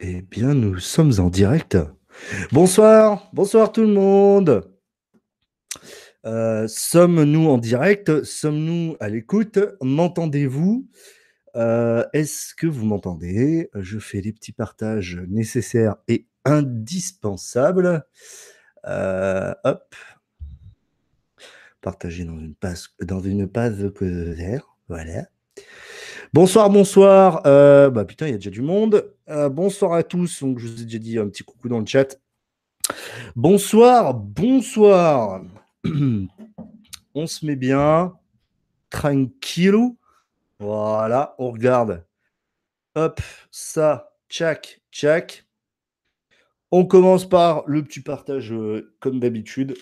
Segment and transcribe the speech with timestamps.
[0.00, 1.78] Eh bien, nous sommes en direct.
[2.52, 4.70] Bonsoir, bonsoir tout le monde.
[6.26, 8.22] Euh, sommes-nous en direct?
[8.22, 9.58] Sommes-nous à l'écoute?
[9.80, 10.86] M'entendez-vous?
[11.56, 13.70] Euh, Est-ce que vous m'entendez?
[13.74, 18.04] Je fais les petits partages nécessaires et indispensables.
[18.86, 19.94] Euh, hop.
[21.80, 23.48] Partager dans une page, dans une
[24.88, 25.26] Voilà.
[26.36, 27.40] Bonsoir, bonsoir.
[27.46, 29.10] Euh, bah putain, il y a déjà du monde.
[29.30, 30.42] Euh, bonsoir à tous.
[30.42, 32.20] Donc, je vous ai déjà dit un petit coucou dans le chat.
[33.34, 35.40] Bonsoir, bonsoir.
[37.14, 38.12] on se met bien.
[38.90, 39.94] Tranquille.
[40.58, 42.04] Voilà, on regarde.
[42.96, 45.46] Hop, ça, tchac, tchac.
[46.70, 49.74] On commence par le petit partage euh, comme d'habitude.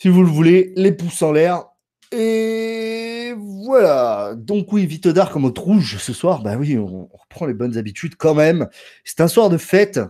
[0.00, 1.64] Si vous le voulez, les pouces en l'air.
[2.12, 4.34] Et voilà.
[4.36, 6.42] Donc oui, Vito Dark en mode rouge ce soir.
[6.42, 8.68] Bah oui, on, reprend les bonnes habitudes quand même.
[9.04, 10.00] C'est un soir de fête.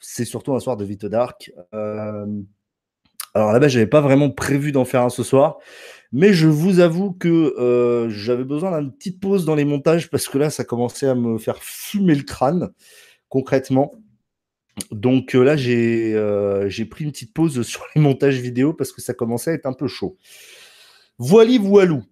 [0.00, 1.52] C'est surtout un soir de Vito Dark.
[1.74, 2.26] Euh,
[3.34, 5.58] alors là-bas, j'avais pas vraiment prévu d'en faire un ce soir.
[6.12, 10.28] Mais je vous avoue que euh, j'avais besoin d'une petite pause dans les montages parce
[10.28, 12.70] que là, ça commençait à me faire fumer le crâne,
[13.28, 13.94] concrètement.
[14.90, 19.14] Donc euh, là, j'ai pris une petite pause sur les montages vidéo parce que ça
[19.14, 20.16] commençait à être un peu chaud.
[21.18, 22.04] Voili voilou.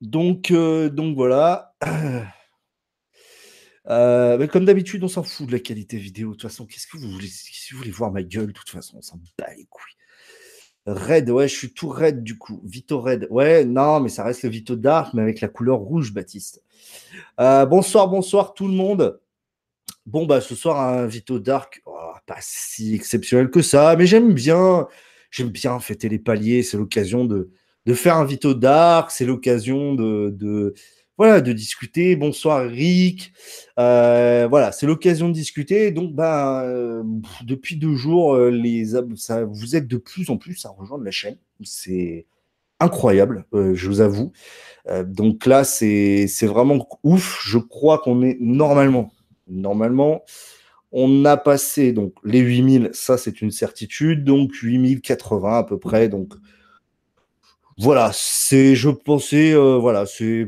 [0.00, 1.74] Donc, euh, donc voilà.
[3.88, 6.28] Euh, mais comme d'habitude, on s'en fout de la qualité vidéo.
[6.28, 8.70] De toute façon, qu'est-ce que vous voulez Si vous voulez voir ma gueule, de toute
[8.70, 9.96] façon, on s'en bat les couilles.
[10.86, 12.60] Red, ouais, je suis tout red du coup.
[12.64, 13.28] Vito Red.
[13.30, 16.62] Ouais, non, mais ça reste le Vito Dark, mais avec la couleur rouge, Baptiste.
[17.40, 19.20] Euh, bonsoir, bonsoir tout le monde.
[20.06, 24.32] Bon, bah ce soir, un Vito Dark, oh, pas si exceptionnel que ça, mais j'aime
[24.32, 24.88] bien.
[25.30, 26.62] J'aime bien fêter les paliers.
[26.62, 27.50] C'est l'occasion de,
[27.86, 30.74] de faire un Vito Dark, c'est l'occasion de,
[31.18, 32.16] voilà, de discuter.
[32.16, 33.32] Bonsoir Rick.
[33.78, 35.90] Euh, voilà, c'est l'occasion de discuter.
[35.90, 37.04] Donc, ben,
[37.44, 41.10] depuis deux jours, euh, les, ça, vous êtes de plus en plus à rejoindre la
[41.10, 41.36] chaîne.
[41.62, 42.26] C'est
[42.80, 44.32] incroyable, je vous avoue.
[45.04, 47.40] donc là, c'est vraiment ouf.
[47.44, 49.12] Je crois qu'on est normalement,
[49.48, 50.24] normalement,
[50.92, 56.08] on a passé donc les 8000, ça c'est une certitude, donc 8080 à peu près.
[56.08, 56.34] Donc
[57.82, 60.46] voilà, c'est, je pensais, euh, voilà, c'est,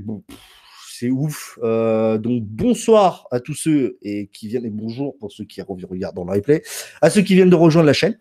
[1.10, 1.58] ouf.
[1.64, 6.14] Euh, donc bonsoir à tous ceux et qui viennent et bonjour pour ceux qui regardent
[6.14, 6.62] dans le replay,
[7.02, 8.20] à ceux qui viennent de rejoindre la chaîne.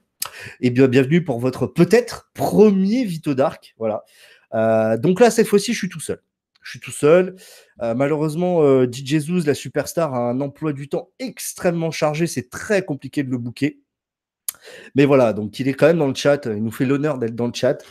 [0.61, 3.75] Et bien bienvenue pour votre peut-être premier Vito Dark.
[3.77, 4.03] Voilà.
[4.55, 6.19] Euh, donc là cette fois-ci je suis tout seul.
[6.63, 7.35] Je suis tout seul.
[7.79, 12.25] malheureusement, DJ Zouz, la superstar, a un emploi du temps extrêmement chargé.
[12.25, 13.83] C'est très compliqué de le bouquer.
[14.95, 16.45] Mais voilà, donc il est quand même dans le chat.
[16.45, 17.83] Il nous fait l'honneur d'être dans le chat.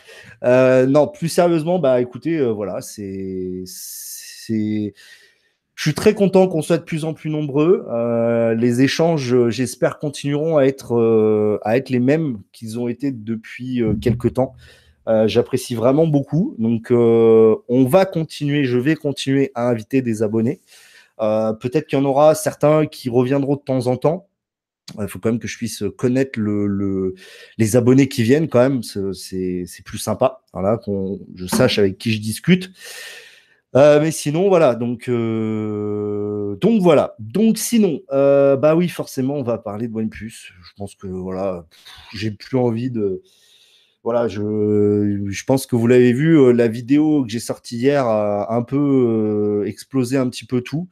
[0.45, 3.65] Euh, non, plus sérieusement, bah écoutez, euh, voilà, c'est,
[5.75, 7.87] je suis très content qu'on soit de plus en plus nombreux.
[7.91, 13.83] Euh, les échanges, j'espère, continueront à être, à être les mêmes qu'ils ont été depuis
[14.01, 14.55] quelques temps.
[15.27, 16.55] J'apprécie vraiment beaucoup.
[16.59, 20.61] Donc, on va continuer, je vais continuer à inviter des abonnés.
[21.19, 24.29] Peut-être qu'il y en aura certains qui reviendront de temps en temps.
[25.01, 27.15] Il faut quand même que je puisse connaître le,
[27.59, 28.83] les abonnés qui viennent quand même.
[28.83, 30.43] C'est plus sympa.
[30.53, 32.71] Voilà, qu'on je sache avec qui je discute.
[33.75, 34.75] Euh, mais sinon, voilà.
[34.75, 37.15] Donc, euh, donc voilà.
[37.19, 40.53] Donc sinon, euh, bah oui, forcément, on va parler de OnePlus.
[40.63, 41.67] Je pense que voilà,
[42.15, 43.23] j'ai plus envie de.
[44.05, 48.53] Voilà, je, je pense que vous l'avez vu, la vidéo que j'ai sortie hier a
[48.55, 50.89] un peu explosé un petit peu tout.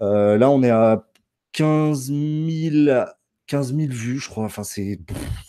[0.00, 1.06] là, on est à
[1.52, 3.04] 15 000
[3.50, 4.44] 15 000 vues, je crois.
[4.44, 5.00] Enfin, c'est,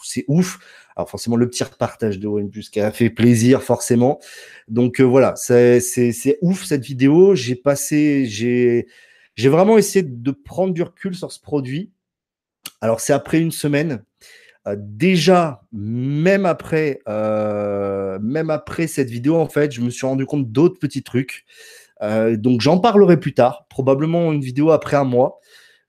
[0.04, 0.58] c'est ouf.
[0.96, 4.20] Alors, forcément, le petit partage de OnePlus qui a fait plaisir, forcément.
[4.68, 7.36] Donc, euh, voilà, c'est, c'est, ouf cette vidéo.
[7.36, 8.88] J'ai passé, j'ai,
[9.36, 11.92] j'ai vraiment essayé de prendre du recul sur ce produit.
[12.82, 14.04] Alors, c'est après une semaine.
[14.68, 20.26] Euh, déjà, même après, euh, même après cette vidéo, en fait, je me suis rendu
[20.26, 21.46] compte d'autres petits trucs.
[22.02, 25.40] donc, j'en parlerai plus tard, probablement une vidéo après un mois.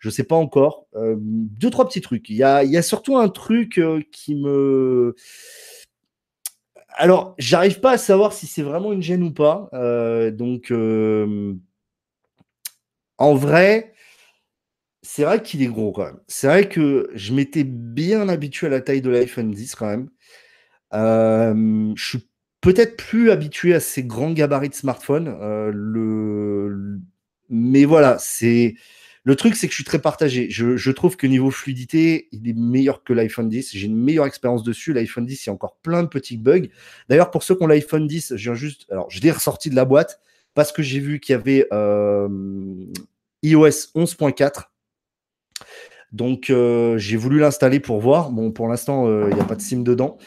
[0.03, 0.89] Je sais pas encore.
[0.97, 2.29] Euh, deux, trois petits trucs.
[2.29, 5.15] Il y a, surtout un truc euh, qui me.
[6.97, 9.69] Alors, j'arrive pas à savoir si c'est vraiment une gêne ou pas.
[9.75, 10.73] Euh, donc,
[13.19, 13.95] en vrai,
[15.03, 16.21] c'est vrai qu'il est gros quand même.
[16.27, 20.09] C'est vrai que je m'étais bien habitué à la taille de l'iPhone 10 quand même.
[20.93, 22.29] je suis
[22.61, 25.29] peut-être plus habitué à ces grands gabarits de smartphone.
[27.49, 28.75] Mais voilà, c'est
[29.25, 30.51] le truc, c'est que je suis très partagé.
[30.51, 33.71] Je, trouve que niveau fluidité, il est meilleur que l'iPhone 10.
[33.73, 34.93] J'ai une meilleure expérience dessus.
[34.93, 36.67] L'iPhone 10, il y a encore plein de petits bugs.
[37.09, 38.87] D'ailleurs, pour ceux qui ont l'iPhone 10, je viens juste.
[38.91, 40.21] Alors, je l'ai ressorti de la boîte
[40.55, 42.29] parce que j'ai vu qu'il y avait euh,
[43.45, 44.65] iOS 11.4
[46.11, 48.33] Donc, euh, j'ai voulu l'installer pour voir.
[48.33, 50.19] Bon, pour l'instant, euh, il n'y a pas de SIM dedans.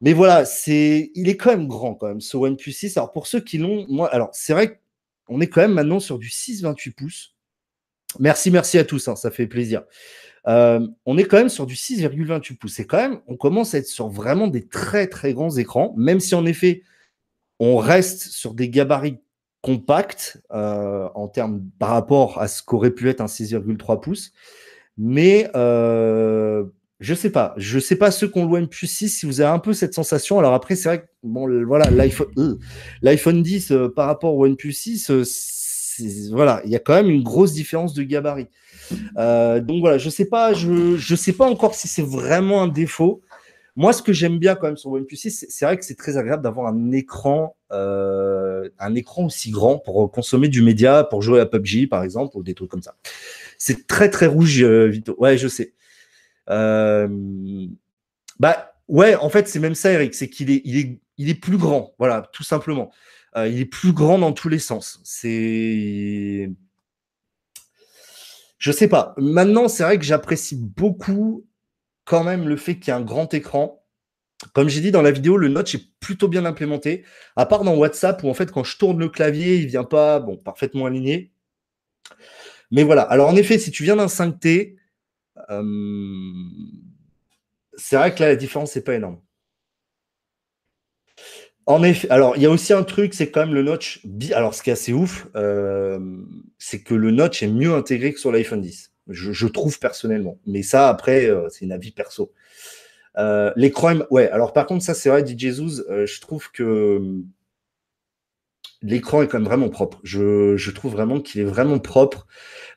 [0.00, 2.96] Mais voilà, c'est, il est quand même grand, quand même, ce OnePlus 6.
[2.96, 4.80] Alors, pour ceux qui l'ont, moi, alors, c'est vrai
[5.24, 7.36] qu'on est quand même maintenant sur du 6,28 pouces.
[8.20, 9.82] Merci, merci à tous, hein, ça fait plaisir.
[10.48, 12.74] Euh, on est quand même sur du 6,28 pouces.
[12.74, 16.20] C'est quand même, on commence à être sur vraiment des très, très grands écrans, même
[16.20, 16.82] si en effet,
[17.60, 19.18] on reste sur des gabarits
[19.60, 24.32] compacts en termes par rapport à ce qu'aurait pu être un 6,3 pouces.
[24.98, 26.64] Mais euh,
[27.00, 27.54] je sais pas.
[27.56, 29.94] Je sais pas ceux qui ont le OnePlus 6 si vous avez un peu cette
[29.94, 30.38] sensation.
[30.38, 32.58] Alors après, c'est vrai que bon, voilà, l'iPhone, euh,
[33.02, 35.10] l'iPhone 10 euh, par rapport au OnePlus 6,
[36.30, 38.48] voilà, il y a quand même une grosse différence de gabarit.
[39.16, 43.22] donc voilà, je sais pas, je, je sais pas encore si c'est vraiment un défaut.
[43.74, 46.18] Moi, ce que j'aime bien quand même sur OnePlus 6, c'est vrai que c'est très
[46.18, 51.46] agréable d'avoir un écran, un écran aussi grand pour consommer du média, pour jouer à
[51.46, 52.94] PUBG par exemple, ou des trucs comme ça.
[53.64, 55.14] C'est très très rouge, euh, Vito.
[55.18, 55.72] Ouais, je sais.
[56.50, 57.06] Euh,
[58.40, 61.34] bah ouais, en fait, c'est même ça, Eric, c'est qu'il est, il est, il est
[61.34, 61.94] plus grand.
[62.00, 62.90] Voilà, tout simplement.
[63.36, 65.00] Euh, il est plus grand dans tous les sens.
[65.04, 66.50] C'est.
[68.58, 69.14] Je sais pas.
[69.18, 71.46] Maintenant, c'est vrai que j'apprécie beaucoup
[72.04, 73.84] quand même le fait qu'il y ait un grand écran.
[74.54, 77.04] Comme j'ai dit dans la vidéo, le notch est plutôt bien implémenté.
[77.36, 80.24] À part dans WhatsApp où en fait quand je tourne le clavier, il vient pas
[80.44, 81.32] parfaitement aligné.
[82.72, 83.02] Mais voilà.
[83.02, 84.76] Alors, en effet, si tu viens d'un 5T,
[85.50, 85.62] euh,
[87.74, 89.20] c'est vrai que là, la différence n'est pas énorme.
[91.72, 94.02] En effet, alors il y a aussi un truc, c'est quand même le notch.
[94.34, 95.98] Alors, ce qui est assez ouf, euh,
[96.58, 98.92] c'est que le notch est mieux intégré que sur l'iPhone 10.
[99.08, 100.38] Je, trouve personnellement.
[100.46, 102.30] Mais ça, après, euh, c'est une avis perso.
[103.56, 104.28] L'écran, ouais.
[104.30, 107.22] Alors, par contre, ça, c'est vrai, DJ je trouve que
[108.82, 109.98] l'écran est quand même vraiment propre.
[110.02, 112.26] Je, trouve vraiment qu'il est vraiment propre,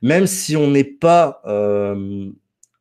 [0.02, 2.30] même si on n'est pas euh,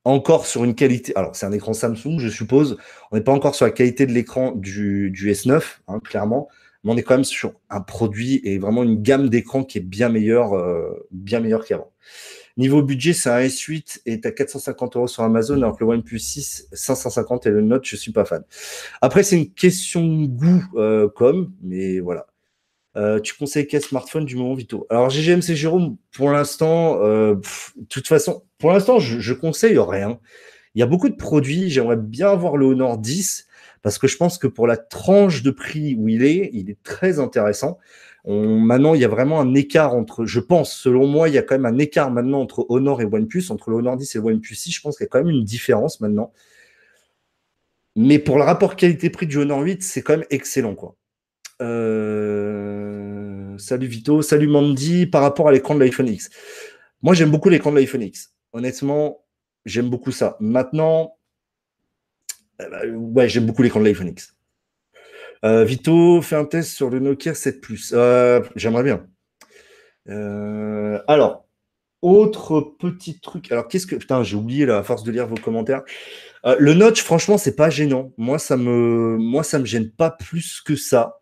[0.05, 1.13] encore sur une qualité.
[1.17, 2.77] Alors, c'est un écran Samsung, je suppose.
[3.11, 6.49] On n'est pas encore sur la qualité de l'écran du, S9, hein, clairement.
[6.83, 9.83] Mais on est quand même sur un produit et vraiment une gamme d'écran qui est
[9.83, 11.91] bien meilleure, euh, bien meilleure qu'avant.
[12.57, 15.91] Niveau budget, c'est un S8 et tu as 450 euros sur Amazon, alors que le
[15.91, 18.45] OnePlus 6, 550 et le Note, je suis pas fan.
[19.01, 22.27] Après, c'est une question de goût euh, comme, mais voilà.
[22.97, 24.87] Euh, tu conseilles quel smartphone du moment Vito?
[24.89, 30.19] Alors GGMC Jérôme, pour l'instant, euh, de toute façon, pour l'instant, je, je conseille rien.
[30.75, 31.69] Il y a beaucoup de produits.
[31.69, 33.47] J'aimerais bien avoir le Honor 10
[33.83, 36.83] parce que je pense que pour la tranche de prix où il est, il est
[36.83, 37.77] très intéressant.
[38.25, 41.43] Maintenant, il y a vraiment un écart entre, je pense, selon moi, il y a
[41.43, 44.25] quand même un écart maintenant entre Honor et OnePlus, entre le Honor 10 et le
[44.25, 44.73] OnePlus 6.
[44.73, 46.33] Je pense qu'il y a quand même une différence maintenant.
[47.97, 50.97] Mais pour le rapport qualité-prix du Honor 8, c'est quand même excellent, quoi.
[51.61, 56.31] Euh, salut Vito, salut Mandy, par rapport à l'écran de l'iPhone X.
[57.03, 58.34] Moi, j'aime beaucoup l'écran de l'iPhone X.
[58.55, 59.25] Honnêtement,
[59.67, 60.37] j'aime beaucoup ça.
[60.39, 61.19] Maintenant,
[62.63, 64.37] euh, bah, ouais, j'aime beaucoup l'écran de l'iPhone X.
[65.45, 67.93] Euh, Vito, fais un test sur le Nokia 7 Plus.
[68.55, 69.07] J'aimerais bien.
[71.09, 71.47] alors,
[72.01, 73.51] autre petit truc.
[73.51, 73.97] Alors, qu'est-ce que.
[73.97, 75.83] Putain, j'ai oublié à force de lire vos commentaires.
[76.45, 78.13] le notch, franchement, c'est pas gênant.
[78.17, 81.19] Moi, ça me, moi, ça me gêne pas plus que ça.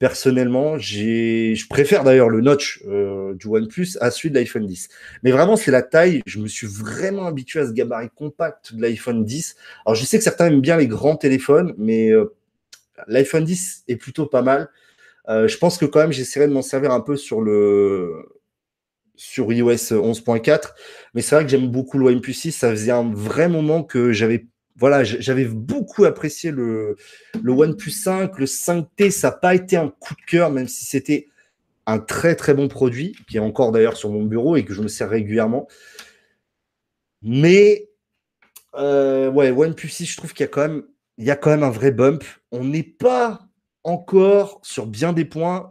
[0.00, 4.88] Personnellement, je préfère d'ailleurs le notch euh, du OnePlus à celui de l'iPhone 10.
[5.22, 6.20] Mais vraiment, c'est la taille.
[6.26, 9.56] Je me suis vraiment habitué à ce gabarit compact de l'iPhone 10.
[9.86, 12.34] Alors, je sais que certains aiment bien les grands téléphones, mais euh,
[13.06, 14.68] l'iPhone 10 est plutôt pas mal.
[15.28, 18.26] Euh, je pense que quand même, j'essaierai de m'en servir un peu sur le
[19.16, 20.74] sur iOS 11.4.
[21.14, 22.52] Mais c'est vrai que j'aime beaucoup le OnePlus 6.
[22.52, 24.46] Ça faisait un vrai moment que j'avais
[24.76, 26.96] voilà, j'avais beaucoup apprécié le,
[27.46, 28.38] OnePlus 5.
[28.38, 31.28] Le 5T, ça n'a pas été un coup de cœur, même si c'était
[31.86, 34.82] un très très bon produit, qui est encore d'ailleurs sur mon bureau et que je
[34.82, 35.68] me sers régulièrement.
[37.22, 37.88] Mais
[38.74, 40.82] euh, ouais, OnePlus 6, je trouve qu'il y a quand même,
[41.18, 42.24] il y a quand même un vrai bump.
[42.50, 43.46] On n'est pas
[43.84, 45.70] encore sur bien des points,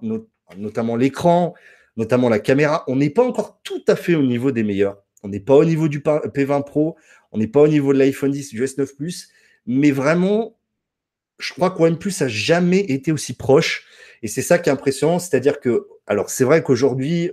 [0.56, 1.54] notamment l'écran,
[1.98, 2.86] notamment la caméra.
[2.88, 4.98] On n'est pas encore tout à fait au niveau des meilleurs.
[5.24, 6.96] On n'est pas au niveau du P20 Pro.
[7.34, 9.30] On n'est pas au niveau de l'iPhone 10, du S9 Plus,
[9.66, 10.58] mais vraiment,
[11.40, 13.86] je crois que OnePlus a jamais été aussi proche.
[14.22, 17.32] Et c'est ça qui est impressionnant, c'est-à-dire que, alors c'est vrai qu'aujourd'hui,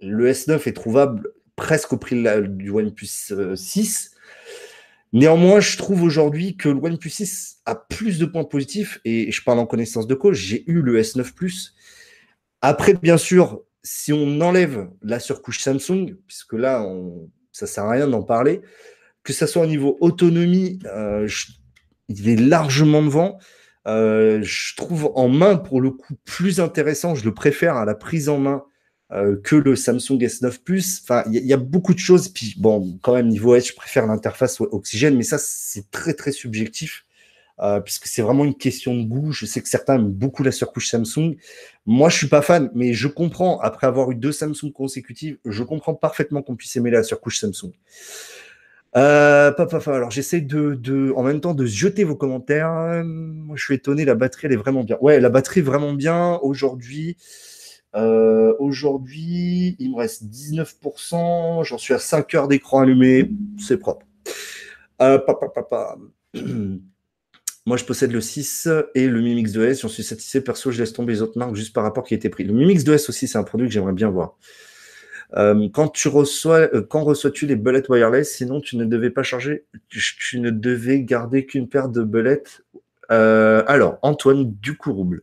[0.00, 3.30] le S9 est trouvable presque au prix du OnePlus 6.
[3.32, 4.16] Euh,
[5.12, 9.42] Néanmoins, je trouve aujourd'hui que le OnePlus 6 a plus de points positifs et je
[9.42, 10.36] parle en connaissance de cause.
[10.36, 11.74] J'ai eu le S9 Plus.
[12.60, 16.86] Après, bien sûr, si on enlève la surcouche Samsung, puisque là,
[17.50, 18.60] ça ne sert à rien d'en parler,
[19.22, 21.28] que ce soit au niveau autonomie, euh,
[22.08, 23.38] il est largement devant.
[23.86, 27.14] Euh, je trouve en main, pour le coup, plus intéressant.
[27.14, 28.64] Je le préfère à la prise en main
[29.12, 31.00] euh, que le Samsung S9 Plus.
[31.02, 32.28] Enfin, il y, a beaucoup de choses.
[32.28, 36.32] Puis bon, quand même niveau S, je préfère l'interface Oxygène, mais ça c'est très très
[36.32, 37.04] subjectif.
[37.84, 39.32] Puisque c'est vraiment une question de goût.
[39.32, 41.36] Je sais que certains aiment beaucoup la surcouche Samsung.
[41.84, 45.62] Moi, je suis pas fan, mais je comprends, après avoir eu deux Samsung consécutives, je
[45.62, 47.72] comprends parfaitement qu'on puisse aimer la surcouche Samsung.
[48.96, 49.52] Euh,
[49.86, 53.02] alors j'essaie de, de, en même temps de jeter vos commentaires.
[53.04, 54.98] Moi, je suis étonné, la batterie, elle est vraiment bien.
[55.00, 56.38] Ouais, la batterie vraiment bien.
[56.42, 57.16] Aujourd'hui,
[57.96, 61.64] euh, aujourd'hui, il me reste 19%.
[61.64, 63.30] J'en suis à 5 heures d'écran allumé.
[63.58, 64.06] C'est propre.
[65.02, 65.18] Euh,
[67.66, 69.82] Moi, je possède le 6 et le Mi Mix 2S.
[69.82, 70.40] J'en suis satisfait.
[70.40, 72.44] Perso, je laisse tomber les autres marques juste par rapport qui été pris.
[72.44, 74.36] Le Mi Mix 2S aussi, c'est un produit que j'aimerais bien voir.
[75.36, 78.36] Euh, quand tu reçois, euh, quand reçois-tu les bullets wireless?
[78.36, 82.42] Sinon, tu ne devais pas charger, tu, ne devais garder qu'une paire de bullets.
[83.12, 85.22] Euh, alors, Antoine Ducourouble.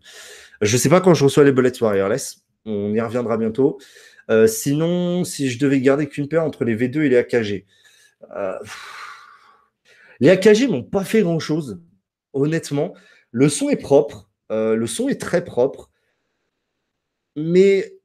[0.61, 2.43] Je ne sais pas quand je reçois les bullets wireless.
[2.65, 3.79] On y reviendra bientôt.
[4.47, 7.65] sinon, si je devais garder qu'une paire entre les V2 et les AKG.
[10.19, 11.79] les AKG m'ont pas fait grand chose,
[12.33, 12.93] honnêtement.
[13.31, 14.29] Le son est propre.
[14.49, 15.89] le son est très propre.
[17.37, 17.96] Mais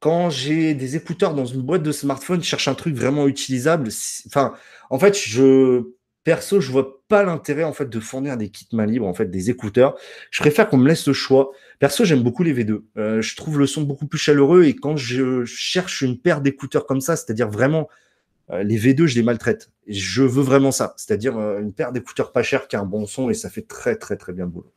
[0.00, 3.88] quand j'ai des écouteurs dans une boîte de smartphone, je cherche un truc vraiment utilisable.
[4.26, 4.54] Enfin,
[4.90, 5.92] en fait, je
[6.26, 9.30] perso, je vois pas l'intérêt en fait de fournir des kits main libre, en fait,
[9.30, 9.96] des écouteurs.
[10.32, 11.52] Je préfère qu'on me laisse le choix.
[11.78, 12.82] Perso, j'aime beaucoup les V2.
[12.96, 16.84] Euh, je trouve le son beaucoup plus chaleureux et quand je cherche une paire d'écouteurs
[16.84, 17.88] comme ça, c'est-à-dire vraiment
[18.50, 19.70] euh, les V2, je les maltraite.
[19.86, 23.06] Je veux vraiment ça, c'est-à-dire euh, une paire d'écouteurs pas chers qui a un bon
[23.06, 24.72] son et ça fait très très très bien le boulot.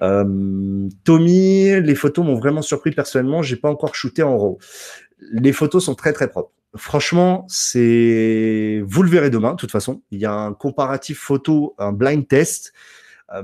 [0.00, 3.42] Euh, Tommy, les photos m'ont vraiment surpris personnellement.
[3.42, 4.58] J'ai pas encore shooté en RAW.
[5.32, 6.52] Les photos sont très très propres.
[6.74, 9.52] Franchement, c'est vous le verrez demain.
[9.52, 12.72] De toute façon, il y a un comparatif photo, un blind test.
[13.34, 13.42] Euh,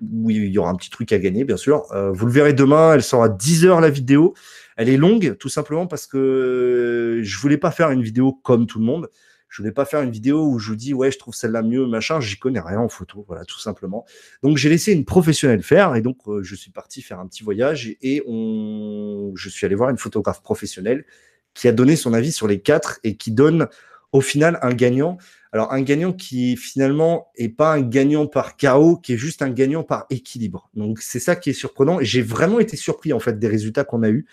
[0.00, 1.84] où il y aura un petit truc à gagner, bien sûr.
[1.92, 2.94] Euh, vous le verrez demain.
[2.94, 4.34] Elle sera à 10 heures la vidéo.
[4.76, 8.78] Elle est longue, tout simplement parce que je voulais pas faire une vidéo comme tout
[8.78, 9.10] le monde.
[9.50, 11.84] Je voulais pas faire une vidéo où je vous dis ouais je trouve celle-là mieux
[11.86, 12.20] machin.
[12.20, 14.06] J'y connais rien en photo, voilà tout simplement.
[14.42, 17.42] Donc j'ai laissé une professionnelle faire et donc euh, je suis parti faire un petit
[17.42, 19.32] voyage et, on...
[19.34, 21.04] je suis allé voir une photographe professionnelle
[21.52, 23.68] qui a donné son avis sur les quatre et qui donne
[24.12, 25.18] au final un gagnant.
[25.52, 29.50] Alors un gagnant qui finalement est pas un gagnant par chaos, qui est juste un
[29.50, 30.70] gagnant par équilibre.
[30.74, 34.04] Donc c'est ça qui est surprenant j'ai vraiment été surpris en fait des résultats qu'on
[34.04, 34.26] a eu.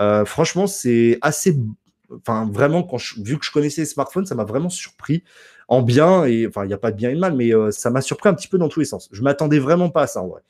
[0.00, 1.56] Euh, franchement c'est assez
[2.20, 2.86] enfin vraiment,
[3.18, 5.24] vu que je connaissais les smartphones, ça m'a vraiment surpris
[5.68, 7.70] en bien et enfin il n'y a pas de bien et de mal, mais euh,
[7.70, 9.08] ça m'a surpris un petit peu dans tous les sens.
[9.12, 10.42] Je m'attendais vraiment pas à ça en vrai.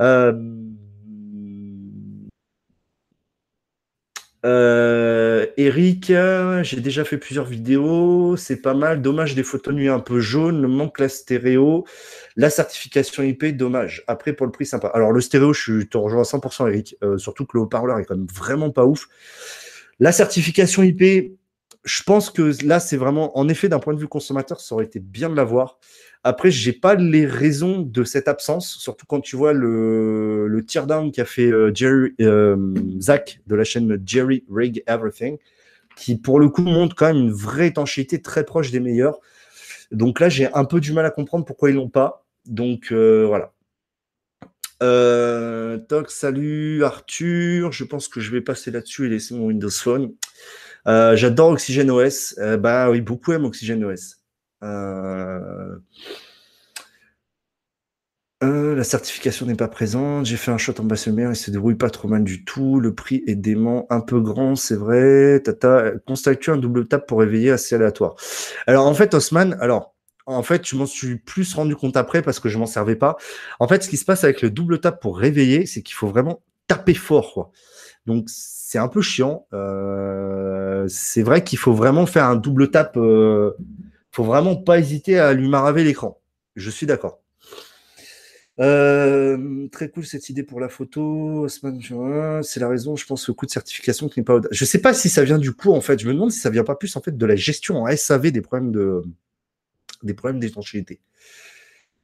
[0.00, 0.32] Euh,
[4.44, 6.12] euh, Eric,
[6.62, 9.02] j'ai déjà fait plusieurs vidéos, c'est pas mal.
[9.02, 11.84] Dommage des photos nuit un peu jaunes, manque la stéréo,
[12.36, 14.04] la certification IP, dommage.
[14.06, 14.88] Après pour le prix sympa.
[14.88, 18.16] Alors le stéréo, je te rejoins à 100% Eric, surtout que le haut-parleur est quand
[18.16, 19.08] même vraiment pas ouf.
[19.98, 21.36] La certification IP,
[21.84, 24.84] je pense que là, c'est vraiment, en effet, d'un point de vue consommateur, ça aurait
[24.84, 25.78] été bien de l'avoir.
[26.24, 31.12] Après, j'ai pas les raisons de cette absence, surtout quand tu vois le, le teardown
[31.12, 35.38] qu'a fait euh, Jerry, euh, Zach de la chaîne Jerry Rig Everything,
[35.96, 39.20] qui pour le coup montre quand même une vraie étanchéité très proche des meilleurs.
[39.92, 42.26] Donc là, j'ai un peu du mal à comprendre pourquoi ils l'ont pas.
[42.44, 43.52] Donc euh, voilà.
[44.82, 47.72] Euh, toc, salut Arthur.
[47.72, 50.12] Je pense que je vais passer là-dessus et laisser mon Windows Phone.
[50.86, 52.34] Euh, j'adore Oxygen OS.
[52.38, 54.16] Euh, bah oui, beaucoup aiment Oxygen OS.
[58.42, 60.26] la certification n'est pas présente.
[60.26, 62.78] J'ai fait un shot en basse lumière et se débrouille pas trop mal du tout.
[62.78, 65.40] Le prix est dément, un peu grand, c'est vrai.
[65.40, 68.14] Tata, constate-tu un double tap pour réveiller assez aléatoire?
[68.66, 69.95] Alors en fait, Osman, alors
[70.26, 73.16] en fait, je m'en suis plus rendu compte après parce que je m'en servais pas.
[73.60, 76.08] En fait, ce qui se passe avec le double tap pour réveiller, c'est qu'il faut
[76.08, 77.32] vraiment taper fort.
[77.32, 77.52] Quoi.
[78.06, 79.46] Donc, c'est un peu chiant.
[79.52, 82.96] Euh, c'est vrai qu'il faut vraiment faire un double tap.
[82.96, 83.52] Euh,
[84.10, 86.20] faut vraiment pas hésiter à lui maraver l'écran.
[86.56, 87.20] Je suis d'accord.
[88.58, 91.46] Euh, très cool cette idée pour la photo.
[91.48, 94.40] C'est la raison, je pense, le coût de certification qui n'est pas.
[94.50, 96.00] Je sais pas si ça vient du coût en fait.
[96.00, 98.32] Je me demande si ça vient pas plus en fait de la gestion en SAV
[98.32, 99.02] des problèmes de
[100.02, 101.00] des problèmes d'étanchéité.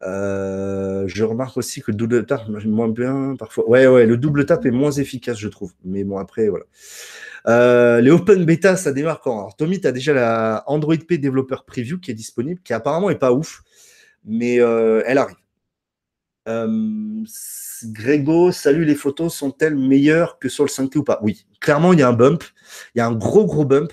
[0.05, 3.69] Euh, je remarque aussi que le double tap moins bien parfois.
[3.69, 5.73] Ouais, ouais, le double tap est moins efficace, je trouve.
[5.85, 6.65] Mais bon, après, voilà.
[7.49, 9.39] Euh, les open beta, ça démarre quand?
[9.39, 13.11] Alors, Tommy, tu as déjà la Android P Developer Preview qui est disponible, qui apparemment
[13.11, 13.63] est pas ouf,
[14.25, 15.37] mais euh, elle arrive.
[17.85, 21.19] Grégo, salut, les photos sont-elles meilleures que sur le 5T ou pas?
[21.23, 22.45] Oui, clairement, il y a un bump.
[22.95, 23.93] Il y a un gros, gros bump.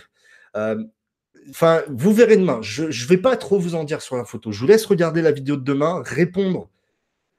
[1.50, 2.60] Enfin, vous verrez demain.
[2.62, 4.52] Je ne vais pas trop vous en dire sur la photo.
[4.52, 6.70] Je vous laisse regarder la vidéo de demain, répondre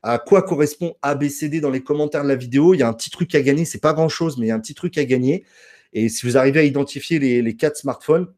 [0.02, 2.75] à quoi correspond ABCD dans les commentaires de la vidéo.
[2.75, 3.64] Il y a un petit truc à gagner.
[3.64, 5.45] C'est pas grand chose, mais il y a un petit truc à gagner.
[5.93, 8.29] Et si vous arrivez à identifier les, quatre smartphones,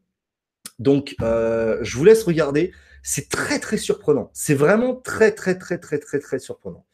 [0.79, 2.71] donc euh, je vous laisse regarder.
[3.05, 4.29] C'est très très surprenant.
[4.33, 6.85] C'est vraiment très très très très très très surprenant.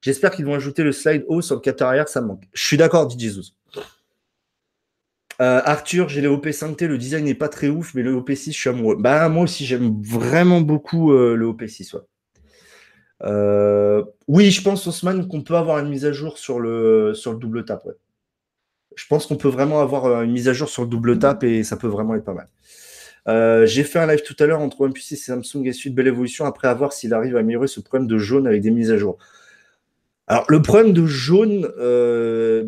[0.00, 2.44] J'espère qu'ils vont ajouter le slide haut sur le capteur arrière, ça me manque.
[2.52, 3.52] Je suis d'accord, dit Jesus.
[5.40, 8.58] Euh, Arthur, j'ai le OP5T, le design n'est pas très ouf, mais le OP6, je
[8.58, 8.96] suis amoureux.
[8.98, 11.96] Bah, moi aussi, j'aime vraiment beaucoup euh, le OP6.
[13.24, 17.32] Euh, oui, je pense, Osman, qu'on peut avoir une mise à jour sur le, sur
[17.32, 17.86] le double tap.
[18.96, 21.62] Je pense qu'on peut vraiment avoir une mise à jour sur le double tap et
[21.62, 23.66] ça peut vraiment être pas mal.
[23.66, 26.46] j'ai fait un live tout à l'heure entre OnePlus et Samsung et suite belle évolution
[26.46, 29.18] après avoir s'il arrive à améliorer ce problème de jaune avec des mises à jour.
[30.28, 32.66] Alors, le problème de jaune, euh,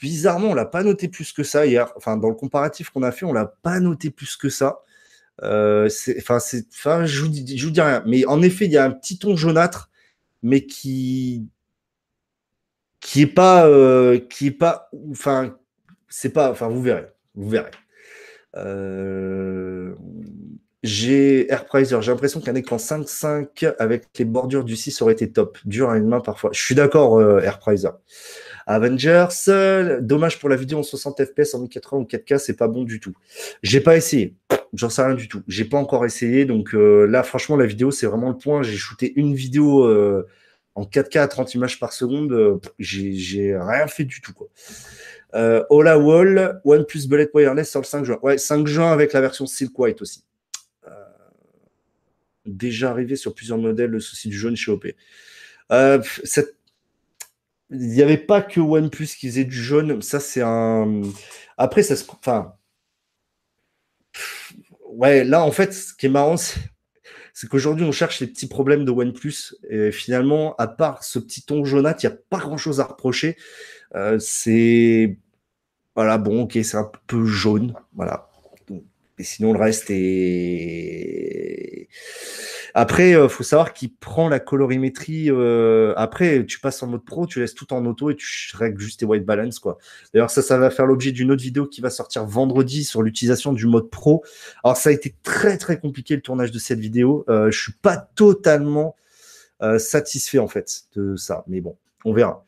[0.00, 1.92] bizarrement, on l'a pas noté plus que ça hier.
[1.96, 4.82] Enfin, dans le comparatif qu'on a fait, on l'a pas noté plus que ça.
[5.42, 8.02] Euh, je vous, vous dis rien.
[8.06, 9.90] Mais en effet, il y a un petit ton jaunâtre,
[10.42, 11.48] mais qui
[13.00, 15.56] qui est pas, euh, qui est pas, enfin,
[16.08, 17.70] c'est pas, enfin, vous verrez, vous verrez.
[18.56, 19.94] Euh,
[20.82, 25.58] j'ai AirPriser, j'ai l'impression qu'un écran 5.5 avec les bordures du 6 aurait été top.
[25.64, 26.50] Dur à une main parfois.
[26.52, 27.88] Je suis d'accord, euh, AirPriser.
[28.68, 29.28] Avengers,
[30.02, 33.00] dommage pour la vidéo en 60 fps en 1080 ou 4K, c'est pas bon du
[33.00, 33.14] tout.
[33.62, 34.36] J'ai pas essayé,
[34.74, 35.42] j'en sais rien du tout.
[35.48, 38.62] J'ai pas encore essayé, donc euh, là, franchement, la vidéo, c'est vraiment le point.
[38.62, 40.26] J'ai shooté une vidéo euh,
[40.74, 44.34] en 4K à 30 images par seconde, euh, j'ai rien fait du tout.
[44.34, 44.48] Quoi.
[45.70, 48.18] Wall, OnePlus Bullet Wireless sur le 5 juin.
[48.22, 50.24] Ouais, 5 juin avec la version Silk White aussi
[52.48, 54.86] déjà arrivé sur plusieurs modèles le souci du jaune chez OP.
[55.72, 56.02] Euh,
[57.70, 60.00] il n'y avait pas que OnePlus qui faisait du jaune.
[60.02, 61.02] Ça, c'est un.
[61.56, 62.04] Après, ça se.
[62.08, 62.54] Enfin.
[64.90, 68.84] Ouais, là, en fait, ce qui est marrant, c'est qu'aujourd'hui, on cherche les petits problèmes
[68.84, 69.54] de OnePlus.
[69.92, 73.36] Finalement, à part ce petit ton jaunâtre, il n'y a pas grand-chose à reprocher.
[73.94, 75.18] Euh, c'est.
[75.94, 77.74] Voilà, bon, ok, c'est un peu jaune.
[77.94, 78.27] Voilà.
[79.18, 81.88] Et sinon, le reste est.
[82.74, 85.30] Après, il euh, faut savoir qu'il prend la colorimétrie.
[85.30, 88.80] Euh, après, tu passes en mode pro, tu laisses tout en auto et tu règles
[88.80, 89.58] juste tes white balance.
[89.58, 89.78] quoi.
[90.12, 93.52] D'ailleurs, ça, ça va faire l'objet d'une autre vidéo qui va sortir vendredi sur l'utilisation
[93.52, 94.22] du mode pro.
[94.62, 97.24] Alors, ça a été très, très compliqué le tournage de cette vidéo.
[97.28, 98.94] Euh, je suis pas totalement
[99.62, 101.44] euh, satisfait, en fait, de ça.
[101.48, 102.44] Mais bon, on verra.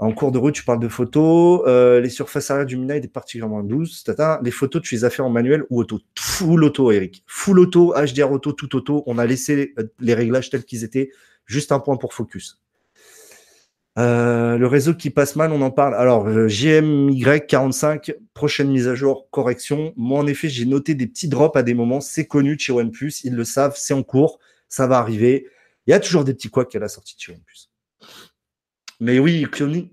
[0.00, 1.60] En cours de route, tu parles de photos.
[1.66, 4.02] Euh, les surfaces arrière du Mina étaient particulièrement douces.
[4.42, 6.00] Les photos, tu les as fait en manuel ou auto?
[6.18, 7.22] Full auto, Eric.
[7.26, 9.02] Full auto, HDR auto, tout auto.
[9.06, 11.10] On a laissé euh, les réglages tels qu'ils étaient.
[11.44, 12.62] Juste un point pour focus.
[13.98, 15.94] Euh, le réseau qui passe mal, on en parle.
[15.94, 19.92] Alors, GMY45, prochaine mise à jour, correction.
[19.96, 22.00] Moi, en effet, j'ai noté des petits drops à des moments.
[22.00, 23.12] C'est connu chez OnePlus.
[23.24, 24.38] Ils le savent, c'est en cours.
[24.70, 25.46] Ça va arriver.
[25.86, 27.69] Il y a toujours des petits couacs à la sortie de chez OnePlus.
[29.00, 29.90] Mais oui, Kyonix,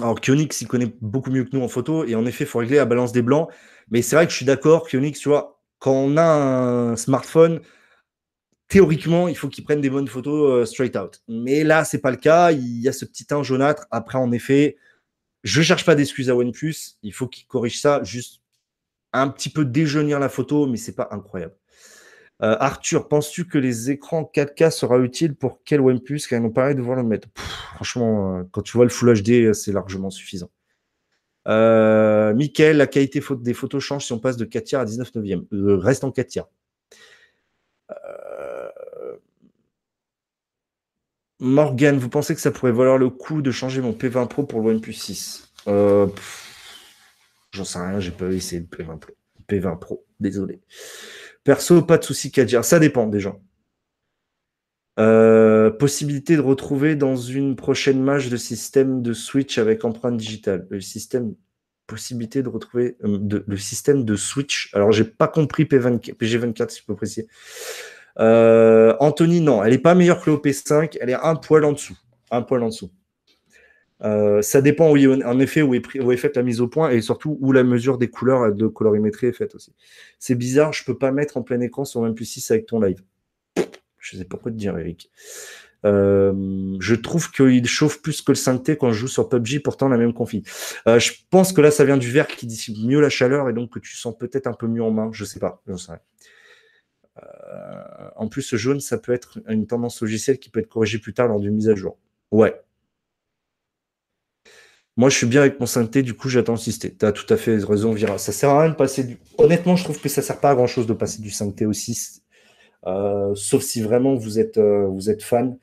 [0.00, 2.76] alors il connaît beaucoup mieux que nous en photo, et en effet, il faut régler
[2.76, 3.48] la balance des blancs.
[3.90, 7.60] Mais c'est vrai que je suis d'accord, Kyonix, tu vois, quand on a un smartphone,
[8.68, 11.22] théoriquement, il faut qu'il prenne des bonnes photos euh, straight out.
[11.28, 12.52] Mais là, c'est pas le cas.
[12.52, 13.86] Il y a ce petit teint jaunâtre.
[13.90, 14.76] Après, en effet,
[15.44, 16.98] je cherche pas d'excuses à OnePlus.
[17.02, 18.40] Il faut qu'il corrige ça, juste
[19.12, 21.54] un petit peu déjeunir la photo, mais c'est pas incroyable.
[22.42, 26.20] Euh, Arthur, penses-tu que les écrans 4K sera utile pour quel OnePlus?
[26.28, 27.28] Car ils pas de voir le mettre.
[27.74, 30.50] franchement, euh, quand tu vois le Full HD, c'est largement suffisant.
[31.48, 35.14] Euh, Michael, la qualité des photos change si on passe de 4 tiers à 19
[35.14, 35.44] neuvième.
[35.52, 36.46] reste en 4 tiers.
[41.38, 44.60] Morgan, vous pensez que ça pourrait valoir le coup de changer mon P20 Pro pour
[44.60, 49.12] le OnePlus 6 J'en sais rien, j'ai pas essayé le P20 Pro.
[49.48, 50.60] P20 Pro, désolé.
[51.46, 52.64] Perso, pas de souci qu'à dire.
[52.64, 53.40] Ça dépend des gens.
[54.98, 60.66] Euh, possibilité de retrouver dans une prochaine match de système de Switch avec empreinte digitale.
[60.70, 61.36] Le système,
[61.86, 64.70] possibilité de retrouver euh, le système de Switch.
[64.74, 67.28] Alors, j'ai pas compris PG24, si je peux préciser.
[68.18, 71.72] Euh, Anthony, non, elle n'est pas meilleure que le 5 elle est un poil en
[71.72, 71.96] dessous.
[72.32, 72.90] Un poil en dessous.
[74.02, 76.90] Euh, ça dépend, oui, en effet, où est, où est, faite la mise au point
[76.90, 79.74] et surtout où la mesure des couleurs de colorimétrie est faite aussi.
[80.18, 82.80] C'est bizarre, je peux pas mettre en plein écran sur même plus 6 avec ton
[82.80, 83.02] live.
[83.98, 85.10] Je sais pas quoi te dire, Eric.
[85.84, 89.88] Euh, je trouve qu'il chauffe plus que le 5T quand je joue sur PUBG, pourtant
[89.88, 90.46] la même config.
[90.88, 93.52] Euh, je pense que là, ça vient du verre qui dissipe mieux la chaleur et
[93.52, 95.10] donc que tu sens peut-être un peu mieux en main.
[95.12, 95.92] Je sais pas, sais
[98.16, 101.14] en plus, ce jaune, ça peut être une tendance logicielle qui peut être corrigée plus
[101.14, 101.96] tard lors d'une mise à jour.
[102.30, 102.60] Ouais,
[104.96, 106.96] moi, je suis bien avec mon 5T, du coup, j'attends le 6T.
[106.98, 108.16] Tu as tout à fait raison, Vira.
[108.16, 109.18] Ça sert à rien de passer du.
[109.36, 111.74] Honnêtement, je trouve que ça sert pas à grand chose de passer du 5T au
[111.74, 112.22] 6.
[112.86, 115.58] Euh, sauf si vraiment vous êtes, euh, vous êtes fan.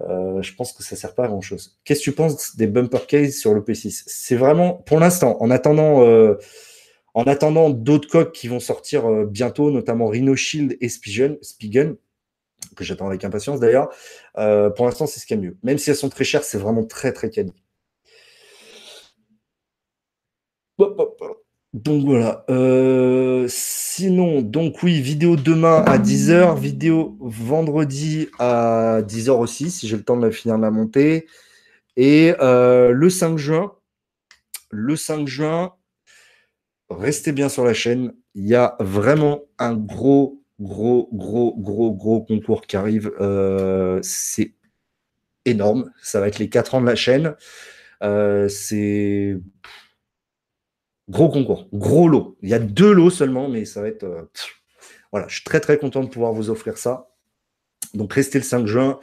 [0.00, 1.78] Euh, je pense que ça sert pas à grand chose.
[1.84, 5.50] Qu'est-ce que tu penses des bumper case sur le P6 C'est vraiment, pour l'instant, en
[5.50, 6.06] attendant,
[7.14, 11.96] en attendant d'autres coques qui vont sortir bientôt, notamment Rhino Shield et Spigen, Spigen
[12.76, 13.90] que j'attends avec impatience d'ailleurs.
[14.34, 15.56] pour l'instant, c'est ce qu'il y a mieux.
[15.64, 17.52] Même si elles sont très chères, c'est vraiment très très quali.
[21.72, 22.44] Donc voilà.
[22.50, 29.96] Euh, sinon, donc oui, vidéo demain à 10h, vidéo vendredi à 10h aussi, si j'ai
[29.96, 31.26] le temps de finir la montée.
[31.96, 33.72] Et euh, le 5 juin,
[34.70, 35.74] le 5 juin,
[36.88, 38.14] restez bien sur la chaîne.
[38.34, 43.12] Il y a vraiment un gros, gros, gros, gros, gros concours qui arrive.
[43.20, 44.54] Euh, c'est
[45.44, 45.92] énorme.
[46.02, 47.36] Ça va être les 4 ans de la chaîne.
[48.48, 49.36] c'est
[51.10, 52.38] Gros concours, gros lot.
[52.40, 54.04] Il y a deux lots seulement, mais ça va être.
[54.04, 54.22] Euh,
[55.10, 57.10] voilà, je suis très très content de pouvoir vous offrir ça.
[57.94, 59.00] Donc restez le 5 juin.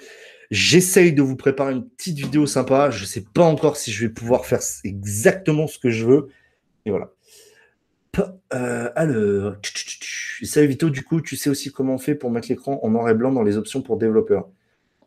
[0.49, 2.89] J'essaye de vous préparer une petite vidéo sympa.
[2.91, 6.29] Je ne sais pas encore si je vais pouvoir faire exactement ce que je veux.
[6.85, 7.11] Et voilà.
[8.53, 9.55] Euh, alors,
[10.43, 13.09] salut Vito, du coup, tu sais aussi comment on fait pour mettre l'écran en noir
[13.09, 14.47] et blanc dans les options pour développeurs.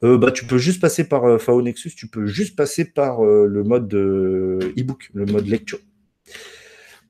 [0.02, 3.22] Euh, bah, tu peux juste passer par euh, FAO Nexus, tu peux juste passer par
[3.22, 5.78] le mode e-book, le mode lecture.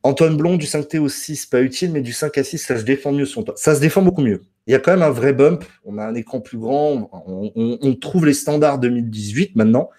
[0.02, 2.84] Antoine Blond, du 5T au 6, pas utile, mais du 5 à 6, ça se
[2.84, 3.26] défend mieux.
[3.26, 4.42] Son ça se défend beaucoup mieux.
[4.66, 5.64] Il y a quand même un vrai bump.
[5.84, 7.10] On a un écran plus grand.
[7.26, 9.90] On, trouve les standards 2018 maintenant.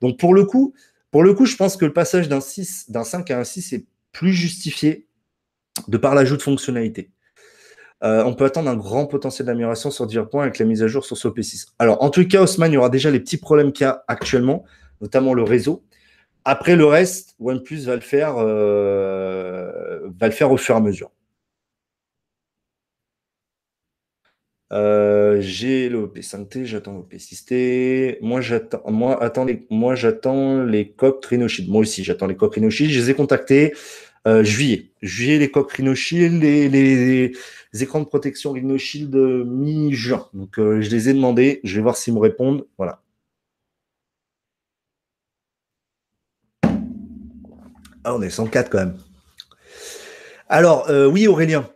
[0.00, 0.74] Donc pour le coup,
[1.12, 5.06] je pense que le passage d'un 6, d'un 5 à un 6 est plus justifié
[5.88, 7.10] de par l'ajout de fonctionnalités.
[8.02, 10.88] Euh, on peut attendre un grand potentiel d'amélioration sur divers points avec la mise à
[10.88, 11.68] jour sur ce P6.
[11.78, 14.04] Alors, en tout cas, Osman, il y aura déjà les petits problèmes qu'il y a
[14.08, 14.64] actuellement,
[15.00, 15.84] notamment le réseau.
[16.44, 20.80] Après le reste, OnePlus va le faire, euh, va le faire au fur et à
[20.80, 21.10] mesure.
[24.72, 28.18] Euh, j'ai le P5T, j'attends le P6T.
[28.22, 31.70] Moi, j'attends, moi, attendez, moi, j'attends les coques Rhinoshield.
[31.70, 32.90] Moi aussi, j'attends les coques Rhinoshield.
[32.90, 33.72] Je les ai contactés
[34.26, 34.90] euh, juillet.
[35.02, 37.32] Juillet, les coques Rhinoshield et les,
[37.80, 40.28] écrans de protection Rhinoshield mi-juin.
[40.34, 41.60] Donc, je les ai demandés.
[41.64, 42.66] Je vais voir s'ils me répondent.
[42.78, 43.03] Voilà.
[48.04, 48.96] Ah, on est 104 quand même.
[50.48, 51.68] Alors, euh, oui, Aurélien.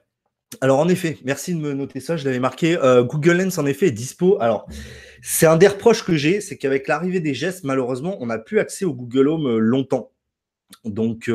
[0.60, 2.76] Alors, en effet, merci de me noter ça, je l'avais marqué.
[2.76, 4.36] Euh, Google Lens, en effet, est dispo.
[4.40, 4.68] Alors,
[5.22, 8.58] c'est un des reproches que j'ai, c'est qu'avec l'arrivée des gestes, malheureusement, on n'a plus
[8.58, 10.12] accès au Google Home euh, longtemps.
[10.84, 11.30] Donc,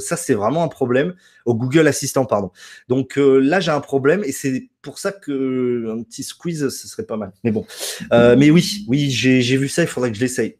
[0.00, 1.14] ça, c'est vraiment un problème.
[1.44, 2.52] Au Google Assistant, pardon.
[2.88, 7.02] Donc, là, j'ai un problème et c'est pour ça que un petit squeeze, ce serait
[7.02, 7.32] pas mal.
[7.42, 7.66] Mais bon.
[8.12, 10.56] mais oui, oui, j'ai vu ça, il faudrait que je l'essaye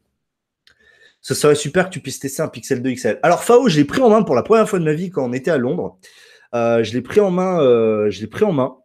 [1.23, 3.21] ce serait super que tu puisses tester un Pixel 2 XL.
[3.23, 5.25] Alors Fao, je l'ai pris en main pour la première fois de ma vie quand
[5.25, 5.99] on était à Londres.
[6.55, 7.63] Euh, je l'ai pris en main.
[7.63, 8.77] Euh, je l'ai pris en main.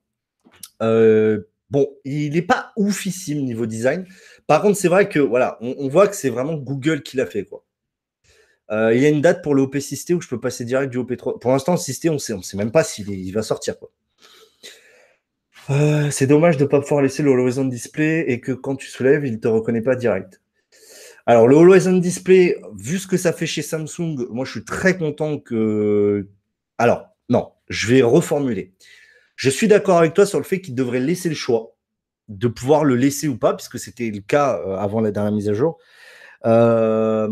[0.84, 4.06] Euh, bon, il n'est pas oufissime niveau design.
[4.46, 7.44] Par contre, c'est vrai que voilà, on, voit que c'est vraiment Google qui l'a fait
[7.44, 7.66] quoi.
[8.70, 11.40] il y a une date pour le OP6T où je peux passer direct du OP3.
[11.40, 13.90] Pour l'instant, le 6T, on on sait même pas s'il va sortir quoi.
[16.12, 19.26] c'est dommage de ne pas pouvoir laisser le Horizon Display et que quand tu soulèves,
[19.26, 20.40] il ne te reconnaît pas direct.
[21.30, 24.98] Alors, le Horizon Display, vu ce que ça fait chez Samsung, moi, je suis très
[24.98, 26.26] content que.
[26.78, 28.74] Alors, non, je vais reformuler.
[29.36, 31.76] Je suis d'accord avec toi sur le fait qu'il devrait laisser le choix
[32.30, 35.50] de pouvoir le laisser ou pas, puisque c'était le cas euh, avant la dernière mise
[35.50, 35.78] à jour.
[36.46, 37.28] Euh,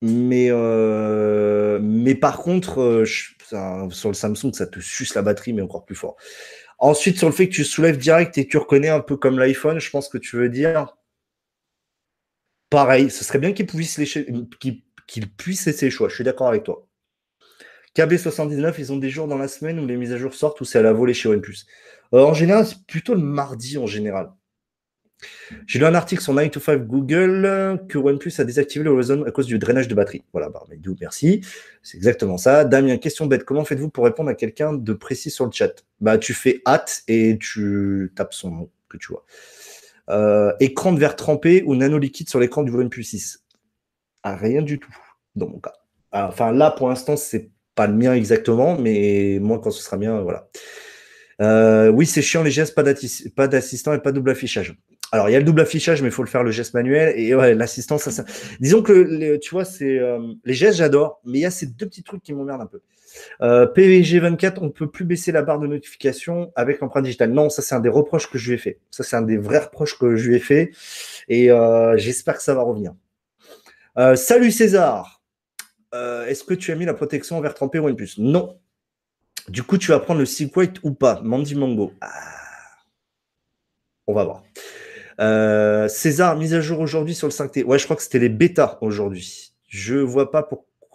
[0.00, 5.84] mais, euh, mais par contre, sur le Samsung, ça te suce la batterie, mais encore
[5.84, 6.16] plus fort.
[6.78, 9.78] Ensuite, sur le fait que tu soulèves direct et tu reconnais un peu comme l'iPhone,
[9.78, 10.94] je pense que tu veux dire
[12.70, 14.26] Pareil, ce serait bien qu'il puisse, laisser
[15.86, 16.08] les choix.
[16.08, 16.86] Je suis d'accord avec toi.
[17.96, 20.64] KB79, ils ont des jours dans la semaine où les mises à jour sortent ou
[20.64, 21.64] c'est à la volée chez OnePlus.
[22.14, 24.30] Euh, en général, c'est plutôt le mardi en général.
[25.66, 29.24] J'ai lu un article sur 9 to 5 Google que OnePlus a désactivé le Horizon
[29.24, 30.22] à cause du drainage de batterie.
[30.32, 30.64] Voilà, bah,
[31.00, 31.40] merci.
[31.82, 32.64] C'est exactement ça.
[32.64, 33.44] Damien, question bête.
[33.44, 35.84] Comment faites-vous pour répondre à quelqu'un de précis sur le chat?
[36.00, 39.24] Bah, tu fais hâte et tu tapes son nom que tu vois.
[40.10, 43.44] Euh, écran de verre trempé ou nano liquide sur l'écran du volume plus 6
[44.22, 44.94] ah, Rien du tout,
[45.34, 45.74] dans mon cas.
[46.12, 49.96] Ah, enfin, là, pour l'instant, c'est pas le mien exactement, mais moi, quand ce sera
[49.96, 50.48] bien, voilà.
[51.40, 52.82] Euh, oui, c'est chiant les gestes, pas
[53.48, 54.74] d'assistant et pas de double affichage.
[55.12, 57.14] Alors, il y a le double affichage, mais il faut le faire le geste manuel.
[57.18, 58.24] Et ouais, l'assistant, ça,
[58.60, 61.86] Disons que, tu vois, c'est euh, les gestes, j'adore, mais il y a ces deux
[61.86, 62.80] petits trucs qui m'emmerdent un peu.
[63.40, 67.30] Euh, PVG24, on ne peut plus baisser la barre de notification avec l'empreinte digitale.
[67.30, 68.78] Non, ça c'est un des reproches que je lui ai fait.
[68.90, 70.70] Ça c'est un des vrais reproches que je lui ai fait.
[71.28, 72.94] Et euh, j'espère que ça va revenir.
[73.98, 75.22] Euh, salut César.
[75.92, 78.58] Est-ce que tu as mis la protection vers trempé ou une puce Non.
[79.48, 81.20] Du coup, tu vas prendre le White ou pas?
[81.22, 81.94] Mandy Mango.
[82.02, 82.12] Ah.
[84.06, 85.88] On va voir.
[85.88, 87.64] César, mise à jour aujourd'hui sur le 5T.
[87.64, 89.54] Ouais, je crois que c'était les bêtas aujourd'hui.
[89.66, 90.42] Je vois pas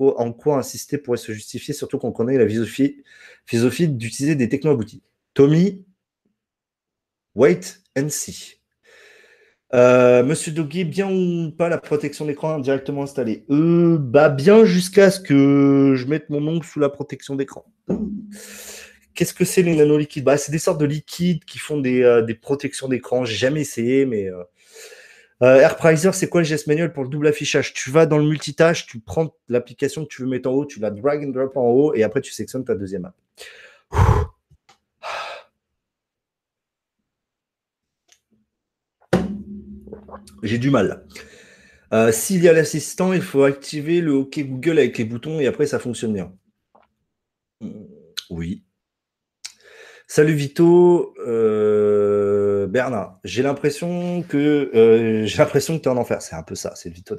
[0.02, 5.02] en quoi insister pourrait se justifier, surtout qu'on connaît la philosophie, d'utiliser des techno aboutis.
[5.34, 5.86] Tommy,
[7.36, 8.56] wait and see.
[9.74, 13.44] Euh, Monsieur Doggy, bien ou pas la protection d'écran directement installée?
[13.50, 17.66] Euh, Bah bien jusqu'à ce que je mette mon ongle sous la protection d'écran.
[19.16, 20.24] Qu'est-ce que c'est les nanoliquides?
[20.24, 23.26] Bah, C'est des sortes de liquides qui font des, euh, protections d'écran.
[23.26, 24.30] J'ai jamais essayé, mais
[25.44, 26.12] euh...
[26.14, 27.74] c'est quoi le geste manuel pour le double affichage?
[27.74, 30.80] Tu vas dans le multitâche, tu prends l'application que tu veux mettre en haut, tu
[30.80, 33.16] la drag and drop en haut, et après tu sélectionnes ta deuxième app.
[40.44, 41.06] J'ai du mal.
[41.94, 45.48] Euh, s'il y a l'assistant, il faut activer le OK Google avec les boutons et
[45.48, 46.34] après ça fonctionne bien.
[47.62, 47.86] Hmm,
[48.30, 48.64] oui.
[50.08, 53.20] Salut Vito, euh, Bernard.
[53.24, 56.22] J'ai l'impression que euh, j'ai l'impression que tu es en enfer.
[56.22, 57.16] C'est un peu ça, c'est Vito.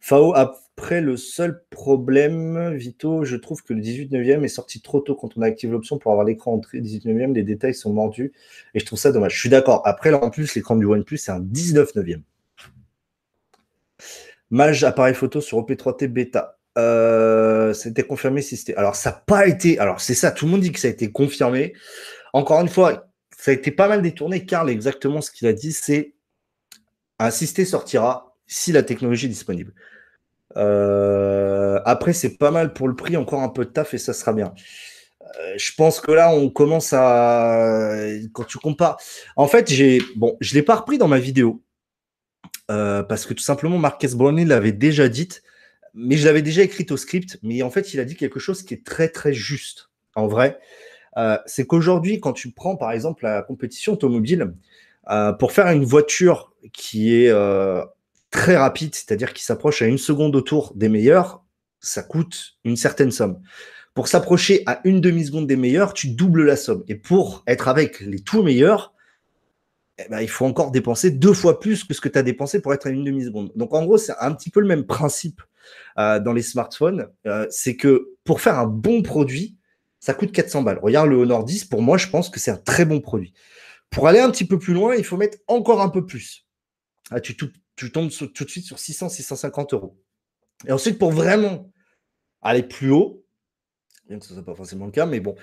[0.00, 5.00] Fao, après le seul problème, Vito, je trouve que le 18 9e est sorti trop
[5.00, 7.34] tôt quand on active l'option pour avoir l'écran entrée 18 9e.
[7.34, 8.32] Les détails sont mordus
[8.74, 9.34] et je trouve ça dommage.
[9.34, 9.82] Je suis d'accord.
[9.84, 12.22] Après, là en plus, l'écran du OnePlus, c'est un 19 9e.
[14.50, 16.53] Mage appareil photo sur OP3T bêta.
[16.76, 18.74] Euh, c'était confirmé si c'était.
[18.74, 19.78] Alors, ça n'a pas été.
[19.78, 21.74] Alors, c'est ça, tout le monde dit que ça a été confirmé.
[22.32, 23.06] Encore une fois,
[23.38, 24.44] ça a été pas mal détourné.
[24.44, 26.14] Karl, exactement ce qu'il a dit, c'est
[27.18, 29.72] un système sortira si la technologie est disponible.
[30.56, 34.12] Euh, après, c'est pas mal pour le prix, encore un peu de taf et ça
[34.12, 34.52] sera bien.
[35.22, 37.96] Euh, je pense que là, on commence à.
[38.32, 38.98] Quand tu compares.
[39.36, 40.02] En fait, j'ai.
[40.16, 41.62] Bon, je ne l'ai pas repris dans ma vidéo.
[42.66, 45.42] parce que tout simplement, Marques Brownlee l'avait déjà dite
[45.94, 48.62] mais je l'avais déjà écrit au script, mais en fait, il a dit quelque chose
[48.62, 50.58] qui est très, très juste, en vrai.
[51.16, 54.54] Euh, c'est qu'aujourd'hui, quand tu prends, par exemple, la compétition automobile,
[55.10, 57.84] euh, pour faire une voiture qui est euh,
[58.30, 61.44] très rapide, c'est-à-dire qui s'approche à une seconde autour des meilleurs,
[61.80, 63.40] ça coûte une certaine somme.
[63.94, 66.82] Pour s'approcher à une demi-seconde des meilleurs, tu doubles la somme.
[66.88, 68.92] Et pour être avec les tout meilleurs,
[69.98, 72.60] eh ben, il faut encore dépenser deux fois plus que ce que tu as dépensé
[72.60, 73.52] pour être à une demi-seconde.
[73.54, 75.40] Donc en gros, c'est un petit peu le même principe
[75.98, 79.56] euh, dans les smartphones, euh, c'est que pour faire un bon produit,
[80.00, 80.78] ça coûte 400 balles.
[80.82, 83.32] Regarde le Honor 10, pour moi, je pense que c'est un très bon produit.
[83.90, 86.46] Pour aller un petit peu plus loin, il faut mettre encore un peu plus.
[87.10, 89.98] Ah, tu, tombes tout de suite sur 600, 650 euros.
[90.66, 91.70] Et ensuite, pour vraiment
[92.42, 93.24] aller plus haut,
[94.08, 95.34] bien que ce ne soit pas forcément le cas, mais bon,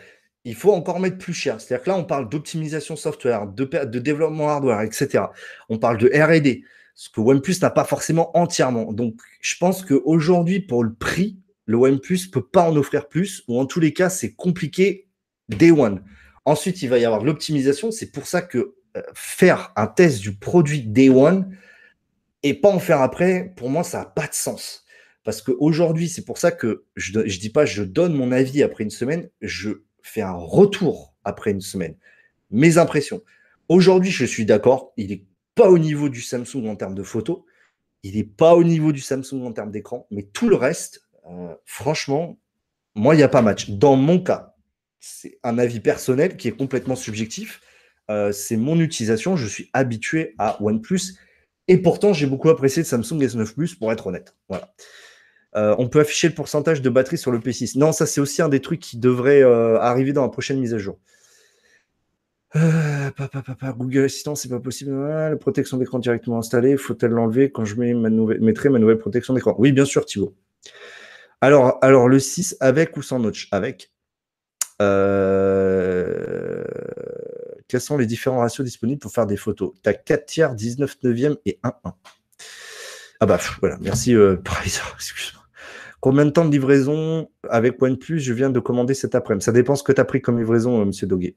[0.44, 1.62] il faut encore mettre plus cher.
[1.62, 5.26] C'est-à-dire que là, on parle d'optimisation software, de, de, développement hardware, etc.
[5.70, 6.64] On parle de RD
[6.96, 8.94] ce que OnePlus n'a pas forcément entièrement.
[8.94, 13.44] Donc, je pense qu'aujourd'hui, pour le prix, le OnePlus ne peut pas en offrir plus,
[13.48, 15.08] ou en tous les cas, c'est compliqué
[15.50, 16.04] day one.
[16.46, 17.92] Ensuite, il va y avoir l'optimisation.
[17.92, 21.56] C'est pour ça que euh, faire un test du produit day one
[22.44, 24.86] et pas en faire après, pour moi, ça n'a pas de sens.
[25.24, 28.84] Parce qu'aujourd'hui, c'est pour ça que je ne dis pas je donne mon avis après
[28.84, 31.96] une semaine, je fais un retour après une semaine.
[32.50, 33.22] Mes impressions.
[33.70, 35.24] Aujourd'hui, je suis d'accord, il est
[35.70, 37.42] au niveau du Samsung en termes de photos,
[38.04, 41.54] il n'est pas au niveau du Samsung en termes d'écran, mais tout le reste, euh,
[41.66, 42.40] franchement,
[42.96, 43.70] moi, il n'y a pas match.
[43.70, 44.56] Dans mon cas,
[45.00, 47.62] c'est un avis personnel qui est complètement subjectif.
[48.10, 49.36] Euh, c'est mon utilisation.
[49.36, 51.18] Je suis habitué à OnePlus.
[51.68, 54.36] Et pourtant, j'ai beaucoup apprécié le Samsung S9 Plus, pour être honnête.
[54.50, 54.74] Voilà.
[55.56, 57.78] Euh, on peut afficher le pourcentage de batterie sur le P6.
[57.78, 60.80] Non, ça, c'est aussi un des trucs qui devrait arriver dans la prochaine mise à
[60.80, 61.00] jour.
[62.56, 63.10] Euh,
[63.78, 64.92] Google Assistant, c'est pas possible.
[64.92, 69.56] la protection d'écran directement installée, faut-elle l'enlever quand je mettrai ma nouvelle protection d'écran?
[69.58, 70.36] Oui, bien sûr, Thibaut.
[71.40, 73.48] Alors, alors, le 6 avec ou sans notch?
[73.52, 73.92] Avec.
[74.82, 76.64] Euh,
[77.68, 79.74] quels sont les différents ratios disponibles pour faire des photos?
[79.84, 81.94] Tu as 4 tiers, 19 neuvième et 1 1.
[83.22, 84.38] Ah bah voilà, merci euh,
[84.96, 85.44] excuse-moi.
[86.00, 87.30] Combien de temps de livraison?
[87.50, 89.46] Avec OnePlus Je viens de commander cet après-midi.
[89.46, 91.36] Ça dépend ce que tu as pris comme livraison, euh, monsieur Doguet.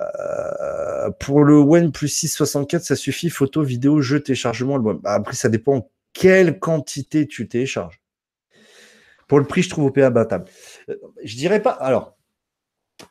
[0.00, 4.78] Euh, pour le OnePlus 664, ça suffit photo, vidéo, jeu, téléchargement.
[4.78, 8.00] Bah, après, ça dépend quelle quantité tu télécharges.
[9.28, 10.46] Pour le prix, je trouve OP abattable.
[10.88, 11.72] Euh, je dirais pas.
[11.72, 12.16] Alors,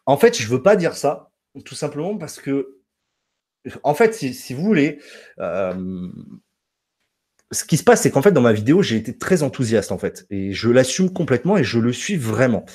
[0.05, 1.31] en fait, je veux pas dire ça,
[1.65, 2.79] tout simplement parce que,
[3.83, 4.99] en fait, si, vous voulez,
[5.39, 6.09] euh,
[7.53, 9.97] ce qui se passe, c'est qu'en fait, dans ma vidéo, j'ai été très enthousiaste, en
[9.97, 10.25] fait.
[10.29, 12.65] Et je l'assume complètement et je le suis vraiment.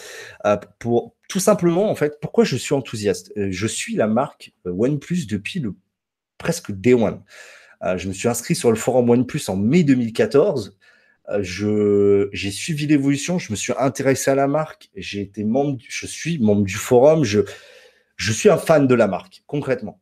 [0.46, 3.32] Euh, pour tout simplement, en fait, pourquoi je suis enthousiaste?
[3.36, 5.74] Euh, Je suis la marque euh, OnePlus depuis le
[6.38, 7.22] presque day one.
[7.96, 10.78] je me suis inscrit sur le forum OnePlus en mai 2014.
[11.40, 16.06] je, j'ai suivi l'évolution, je me suis intéressé à la marque, j'ai été membre, je
[16.06, 17.40] suis membre du forum, je,
[18.16, 20.00] je suis un fan de la marque, concrètement.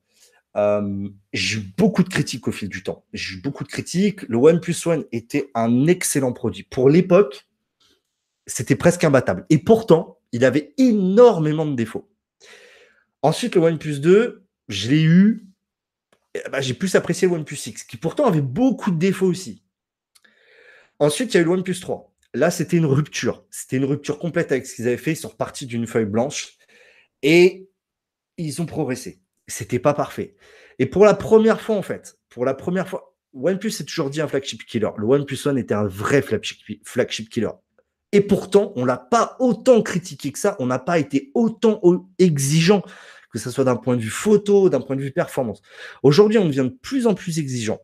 [0.56, 3.04] Euh, j'ai eu beaucoup de critiques au fil du temps.
[3.12, 4.22] J'ai eu beaucoup de critiques.
[4.22, 6.62] Le OnePlus One était un excellent produit.
[6.62, 7.46] Pour l'époque,
[8.46, 9.44] c'était presque imbattable.
[9.50, 12.08] Et pourtant, il avait énormément de défauts.
[13.22, 15.46] Ensuite, le OnePlus 2, je l'ai eu.
[16.50, 19.62] Bah, j'ai plus apprécié le OnePlus 6, qui pourtant avait beaucoup de défauts aussi.
[20.98, 22.14] Ensuite, il y a eu le OnePlus 3.
[22.34, 23.44] Là, c'était une rupture.
[23.50, 25.12] C'était une rupture complète avec ce qu'ils avaient fait.
[25.12, 26.56] Ils sont repartis d'une feuille blanche
[27.22, 27.68] et
[28.36, 29.20] ils ont progressé.
[29.48, 30.34] C'était pas parfait.
[30.78, 34.20] Et pour la première fois, en fait, pour la première fois, OnePlus est toujours dit
[34.20, 34.90] un flagship killer.
[34.96, 37.50] Le OnePlus One était un vrai flagship killer.
[38.12, 40.56] Et pourtant, on l'a pas autant critiqué que ça.
[40.58, 41.80] On n'a pas été autant
[42.18, 42.82] exigeant,
[43.30, 45.60] que ce soit d'un point de vue photo, d'un point de vue performance.
[46.02, 47.78] Aujourd'hui, on devient de plus en plus exigeant.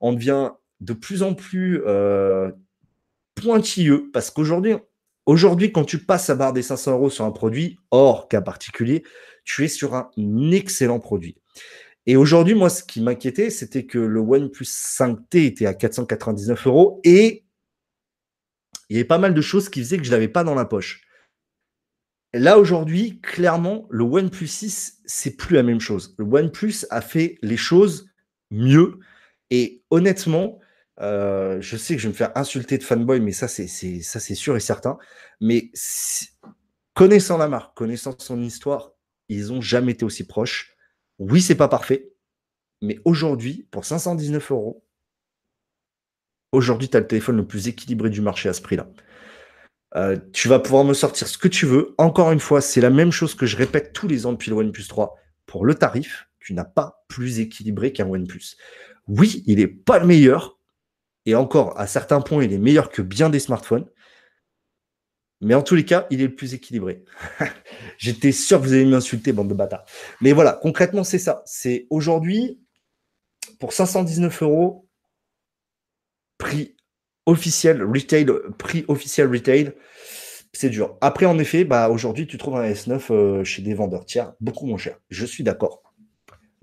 [0.00, 2.50] On devient de plus en plus euh,
[3.34, 4.74] pointilleux parce qu'aujourd'hui,
[5.26, 9.02] aujourd'hui, quand tu passes à barre des 500 euros sur un produit, hors cas particulier,
[9.44, 10.10] tu es sur un
[10.52, 11.36] excellent produit.
[12.06, 17.00] Et aujourd'hui, moi, ce qui m'inquiétait, c'était que le OnePlus 5T était à 499 euros
[17.04, 17.44] et
[18.88, 20.54] il y avait pas mal de choses qui faisaient que je ne l'avais pas dans
[20.54, 21.02] la poche.
[22.34, 26.14] Là, aujourd'hui, clairement, le OnePlus 6, c'est plus la même chose.
[26.18, 28.10] Le OnePlus a fait les choses
[28.50, 28.98] mieux.
[29.50, 30.58] Et honnêtement,
[31.00, 33.66] euh, je sais que je vais me faire insulter de fanboy, mais ça, c'est
[34.34, 34.98] sûr et certain.
[35.40, 35.70] Mais
[36.94, 38.92] connaissant la marque, connaissant son histoire,
[39.28, 40.76] ils n'ont jamais été aussi proches.
[41.18, 42.12] Oui, c'est pas parfait,
[42.82, 44.84] mais aujourd'hui, pour 519 euros,
[46.52, 48.88] aujourd'hui, tu as le téléphone le plus équilibré du marché à ce prix-là.
[49.96, 51.94] Euh, tu vas pouvoir me sortir ce que tu veux.
[51.98, 54.56] Encore une fois, c'est la même chose que je répète tous les ans depuis le
[54.56, 55.16] OnePlus 3.
[55.46, 58.56] Pour le tarif, tu n'as pas plus équilibré qu'un OnePlus.
[59.06, 60.58] Oui, il n'est pas le meilleur.
[61.26, 63.86] Et encore, à certains points, il est meilleur que bien des smartphones.
[65.40, 67.04] Mais en tous les cas, il est le plus équilibré.
[67.98, 69.84] J'étais sûr que vous allez m'insulter, bande de bâtards.
[70.20, 71.42] Mais voilà, concrètement, c'est ça.
[71.44, 72.60] C'est aujourd'hui,
[73.58, 74.88] pour 519 euros,
[76.38, 76.76] prix
[77.26, 78.26] officiel retail,
[78.58, 79.72] prix officiel retail,
[80.52, 80.96] c'est dur.
[81.00, 84.66] Après, en effet, bah, aujourd'hui, tu trouves un S9 euh, chez des vendeurs tiers beaucoup
[84.66, 84.98] moins cher.
[85.10, 85.82] Je suis d'accord.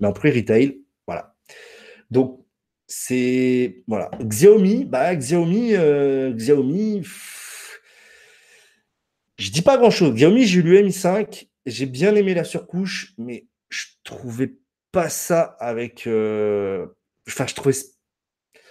[0.00, 1.34] Mais en prix retail, voilà.
[2.10, 2.41] Donc,
[2.92, 3.82] c'est.
[3.88, 4.10] Voilà.
[4.20, 7.02] Xiaomi, bah, Xiaomi, euh, Xiaomi.
[9.38, 10.14] Je dis pas grand chose.
[10.14, 11.48] Xiaomi, j'ai eu le Mi 5.
[11.64, 14.56] J'ai bien aimé la surcouche, mais je trouvais
[14.92, 16.06] pas ça avec.
[16.06, 16.86] Euh,
[17.26, 17.74] enfin, je trouvais.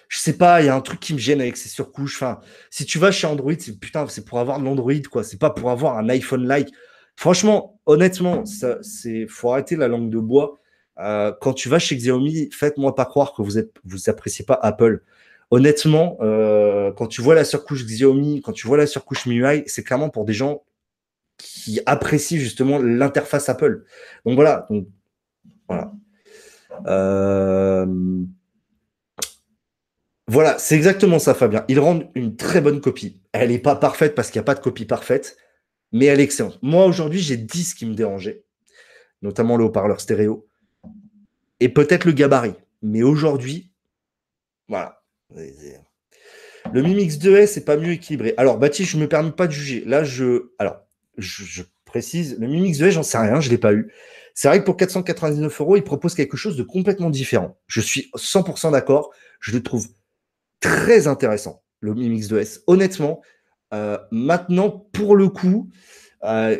[0.07, 2.15] Je sais pas, il y a un truc qui me gêne avec ces surcouches.
[2.17, 5.23] Enfin, si tu vas chez Android, c'est putain, c'est pour avoir de l'Android, quoi.
[5.23, 6.69] C'est pas pour avoir un iPhone like.
[7.15, 10.60] Franchement, honnêtement, ça, c'est, faut arrêter la langue de bois.
[10.99, 15.03] Euh, quand tu vas chez Xiaomi, faites-moi pas croire que vous vous appréciez pas Apple
[15.51, 19.83] honnêtement, euh, quand tu vois la surcouche Xiaomi, quand tu vois la surcouche MIUI, c'est
[19.83, 20.63] clairement pour des gens
[21.37, 23.83] qui apprécient justement l'interface Apple.
[24.25, 24.67] Donc voilà.
[25.67, 25.91] Voilà.
[26.87, 27.85] Euh,
[30.27, 31.65] voilà, c'est exactement ça, Fabien.
[31.67, 33.19] Ils rendent une très bonne copie.
[33.33, 35.35] Elle n'est pas parfaite parce qu'il n'y a pas de copie parfaite,
[35.91, 36.59] mais elle est excellente.
[36.61, 38.45] Moi, aujourd'hui, j'ai 10 qui me dérangeaient,
[39.21, 40.47] notamment le haut-parleur stéréo
[41.61, 42.55] et peut-être le gabarit.
[42.81, 43.71] Mais aujourd'hui,
[44.67, 45.01] voilà,
[46.73, 48.33] le Mi Mix 2S n'est pas mieux équilibré.
[48.35, 49.83] Alors, Baptiste, je ne me permets pas de juger.
[49.85, 50.47] Là, je.
[51.85, 53.91] Précise, le Mi Mix 2S, j'en sais rien, je ne l'ai pas eu.
[54.33, 57.59] C'est vrai que pour 499 euros, il propose quelque chose de complètement différent.
[57.67, 59.11] Je suis 100% d'accord.
[59.41, 59.87] Je le trouve
[60.61, 62.61] très intéressant, le Mi Mix 2S.
[62.67, 63.21] Honnêtement,
[63.73, 65.69] euh, maintenant, pour le coup,
[66.23, 66.57] euh,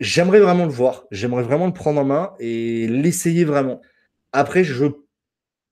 [0.00, 1.04] j'aimerais vraiment le voir.
[1.12, 3.80] J'aimerais vraiment le prendre en main et l'essayer vraiment.
[4.34, 4.86] Après, je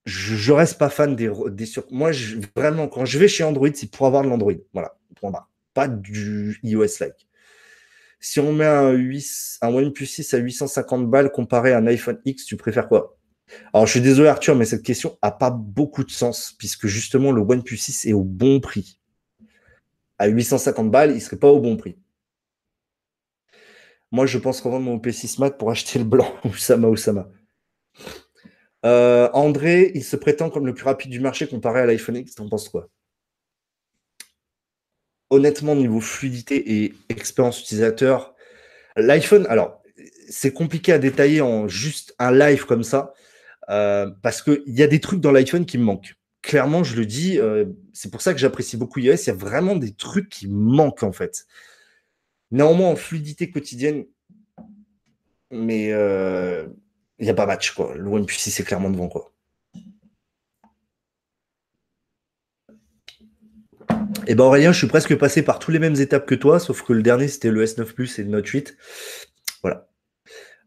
[0.05, 1.85] je, reste pas fan des, des sur...
[1.91, 2.13] Moi,
[2.57, 4.53] vraiment, quand je vais chez Android, c'est pour avoir de l'Android.
[4.73, 4.97] Voilà,
[5.75, 7.29] Pas du iOS-like.
[8.21, 12.21] Si on met un, 8, un OnePlus 6 à 850 balles comparé à un iPhone
[12.25, 13.19] X, tu préfères quoi?
[13.73, 17.33] Alors, je suis désolé, Arthur, mais cette question a pas beaucoup de sens, puisque justement,
[17.33, 19.01] le OnePlus 6 est au bon prix.
[20.19, 21.99] À 850 balles, il serait pas au bon prix.
[24.13, 26.33] Moi, je pense revendre mon P6 Max pour acheter le blanc.
[26.45, 27.29] Oussama, Oussama.
[28.85, 32.35] Euh, André, il se prétend comme le plus rapide du marché comparé à l'iPhone X.
[32.35, 32.89] T'en penses quoi?
[35.31, 38.35] Honnêtement, niveau fluidité et expérience utilisateur,
[38.97, 39.83] l'iPhone, alors,
[40.29, 43.15] c'est compliqué à détailler en juste un live comme ça,
[43.71, 46.15] euh, parce qu'il y a des trucs dans l'iPhone qui me manquent.
[46.43, 49.15] Clairement, je le dis, euh, c'est pour ça que j'apprécie beaucoup iOS.
[49.15, 51.47] Il y a vraiment des trucs qui manquent en fait.
[52.51, 54.05] Néanmoins, en fluidité quotidienne,
[55.51, 55.93] mais
[57.19, 57.95] il n'y a pas match, quoi.
[57.95, 59.33] Le OnePlus 6 est clairement devant, quoi.
[64.27, 66.61] Et eh ben Aurélien, je suis presque passé par toutes les mêmes étapes que toi,
[66.61, 68.77] sauf que le dernier c'était le S9 Plus et le Note 8.
[69.63, 69.89] Voilà.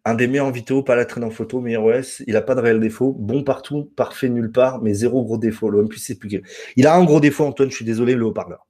[0.04, 2.22] Un des meilleurs vidéos, pas la traîne en photo, meilleur OS.
[2.28, 3.14] Il n'a pas de réel défaut.
[3.18, 5.70] Bon partout, parfait nulle part, mais zéro gros défaut.
[5.70, 6.42] Le OnePlus, c'est plus
[6.76, 8.68] Il a un gros défaut, Antoine, je suis désolé, le haut-parleur.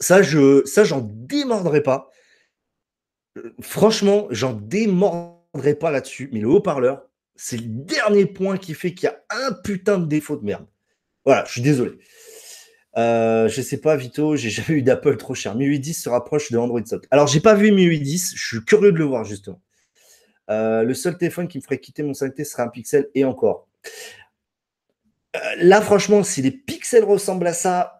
[0.00, 2.08] Ça, je, ça, j'en démordrai pas.
[3.36, 5.33] Euh, franchement, j'en démordrai
[5.80, 6.28] pas là-dessus.
[6.32, 10.06] Mais le haut-parleur, c'est le dernier point qui fait qu'il y a un putain de
[10.06, 10.66] défaut de merde.
[11.24, 11.98] Voilà, je suis désolé.
[12.96, 15.54] Euh, je sais pas, Vito, j'ai jamais eu d'Apple trop cher.
[15.54, 17.06] MIUI 10 se rapproche de Android Soft.
[17.10, 19.60] Alors, j'ai pas vu MIUI 10, je suis curieux de le voir justement.
[20.50, 23.66] Euh, le seul téléphone qui me ferait quitter mon 5T serait un Pixel et encore.
[25.36, 27.98] Euh, là, franchement, si les pixels ressemblent à ça,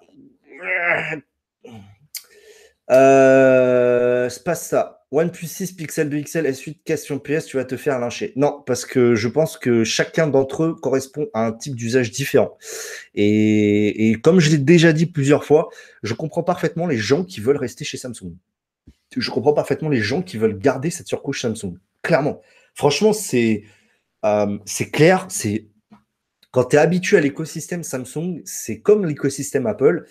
[2.91, 4.94] euh, c'est pas ça.
[5.11, 8.33] OnePlus 6 Pixel 2 XL S8 question PS, tu vas te faire lyncher.
[8.37, 12.57] Non, parce que je pense que chacun d'entre eux correspond à un type d'usage différent.
[13.15, 15.69] Et, comme je l'ai déjà dit plusieurs fois,
[16.03, 18.35] je comprends parfaitement les gens qui veulent rester chez Samsung.
[19.17, 21.77] Je comprends parfaitement les gens qui veulent garder cette surcouche Samsung.
[22.03, 22.41] Clairement.
[22.75, 23.63] Franchement, c'est
[24.25, 24.59] euh,
[24.93, 25.27] clair.
[25.29, 25.69] C'est
[26.51, 30.07] quand tu es habitué à l'écosystème Samsung, c'est comme l'écosystème Apple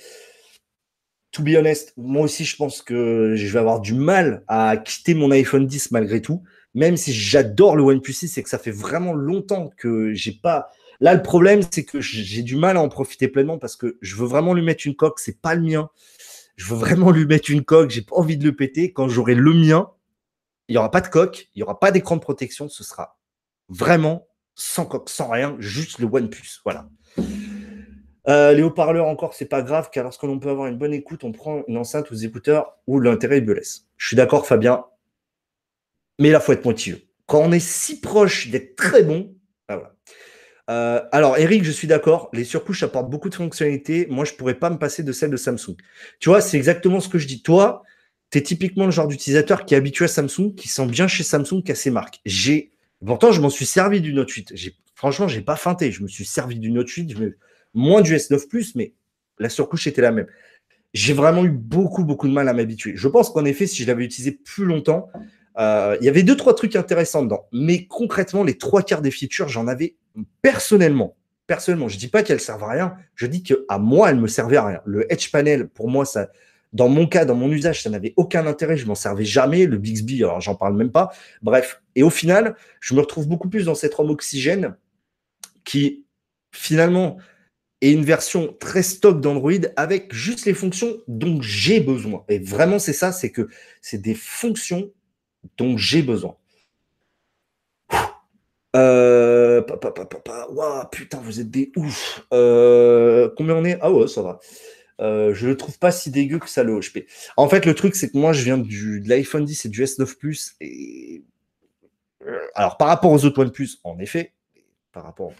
[1.33, 5.15] to be honest, moi aussi, je pense que je vais avoir du mal à quitter
[5.15, 6.43] mon iPhone 10 malgré tout.
[6.75, 10.69] Même si j'adore le OnePlus 6, c'est que ça fait vraiment longtemps que j'ai pas.
[10.99, 14.15] Là, le problème, c'est que j'ai du mal à en profiter pleinement parce que je
[14.15, 15.19] veux vraiment lui mettre une coque.
[15.19, 15.89] C'est pas le mien.
[16.55, 17.89] Je veux vraiment lui mettre une coque.
[17.89, 18.93] J'ai pas envie de le péter.
[18.93, 19.89] Quand j'aurai le mien,
[20.67, 22.69] il y aura pas de coque, il y aura pas d'écran de protection.
[22.69, 23.17] Ce sera
[23.69, 26.59] vraiment sans coque, sans rien, juste le OnePlus.
[26.63, 26.87] Voilà.
[28.29, 31.23] Euh, les haut-parleurs encore, c'est pas grave, car lorsque l'on peut avoir une bonne écoute,
[31.23, 33.85] on prend une enceinte des écouteurs où l'intérêt est laisse.
[33.97, 34.85] Je suis d'accord, Fabien,
[36.19, 37.07] mais là, faut être motivé.
[37.25, 39.35] Quand on est si proche d'être très bon,
[39.67, 39.95] voilà.
[40.69, 44.07] Euh, alors, Eric, je suis d'accord, les surcouches apportent beaucoup de fonctionnalités.
[44.09, 45.75] Moi, je pourrais pas me passer de celle de Samsung.
[46.19, 47.41] Tu vois, c'est exactement ce que je dis.
[47.41, 47.83] Toi,
[48.31, 51.23] tu es typiquement le genre d'utilisateur qui est habitué à Samsung, qui sent bien chez
[51.23, 52.21] Samsung qu'à ses marques.
[52.25, 52.71] J'ai,
[53.05, 54.53] pourtant, je m'en suis servi du Note 8.
[54.95, 55.91] Franchement, j'ai pas feinté.
[55.91, 57.11] Je me suis servi du Note 8.
[57.11, 57.37] Je me
[57.73, 58.93] moins du S9 Plus, mais
[59.39, 60.27] la surcouche était la même.
[60.93, 62.93] J'ai vraiment eu beaucoup, beaucoup de mal à m'habituer.
[62.95, 65.09] Je pense qu'en effet, si je l'avais utilisé plus longtemps,
[65.57, 67.47] euh, il y avait deux, trois trucs intéressants dedans.
[67.51, 69.95] Mais concrètement, les trois quarts des features, j'en avais
[70.41, 71.15] personnellement.
[71.47, 72.95] Personnellement, je dis pas qu'elles servent à rien.
[73.15, 74.81] Je dis que à moi, elles me servaient à rien.
[74.85, 76.29] Le Edge Panel, pour moi, ça,
[76.71, 78.77] dans mon cas, dans mon usage, ça n'avait aucun intérêt.
[78.77, 79.65] Je m'en servais jamais.
[79.65, 81.11] Le Bixby, alors j'en parle même pas.
[81.41, 81.81] Bref.
[81.95, 84.75] Et au final, je me retrouve beaucoup plus dans cette ROM oxygène
[85.63, 86.05] qui,
[86.51, 87.17] finalement,
[87.83, 92.23] et une version très stock d'Android avec juste les fonctions dont j'ai besoin.
[92.29, 93.49] Et vraiment, c'est ça, c'est que
[93.81, 94.89] c'est des fonctions
[95.57, 96.37] dont j'ai besoin.
[98.77, 99.61] Euh,
[100.91, 102.25] putain, vous êtes des ouf.
[102.31, 103.77] Euh, combien on est?
[103.81, 104.39] Ah ouais, ça va.
[105.01, 107.05] Euh, je ne trouve pas si dégueu que ça le HP.
[107.35, 109.83] En fait, le truc, c'est que moi, je viens du, de l'iPhone 10 et du
[109.83, 110.55] S9 Plus.
[110.61, 111.21] Et...
[112.25, 114.31] Euh, alors, par rapport aux autres OnePlus, en effet,
[114.93, 115.33] par rapport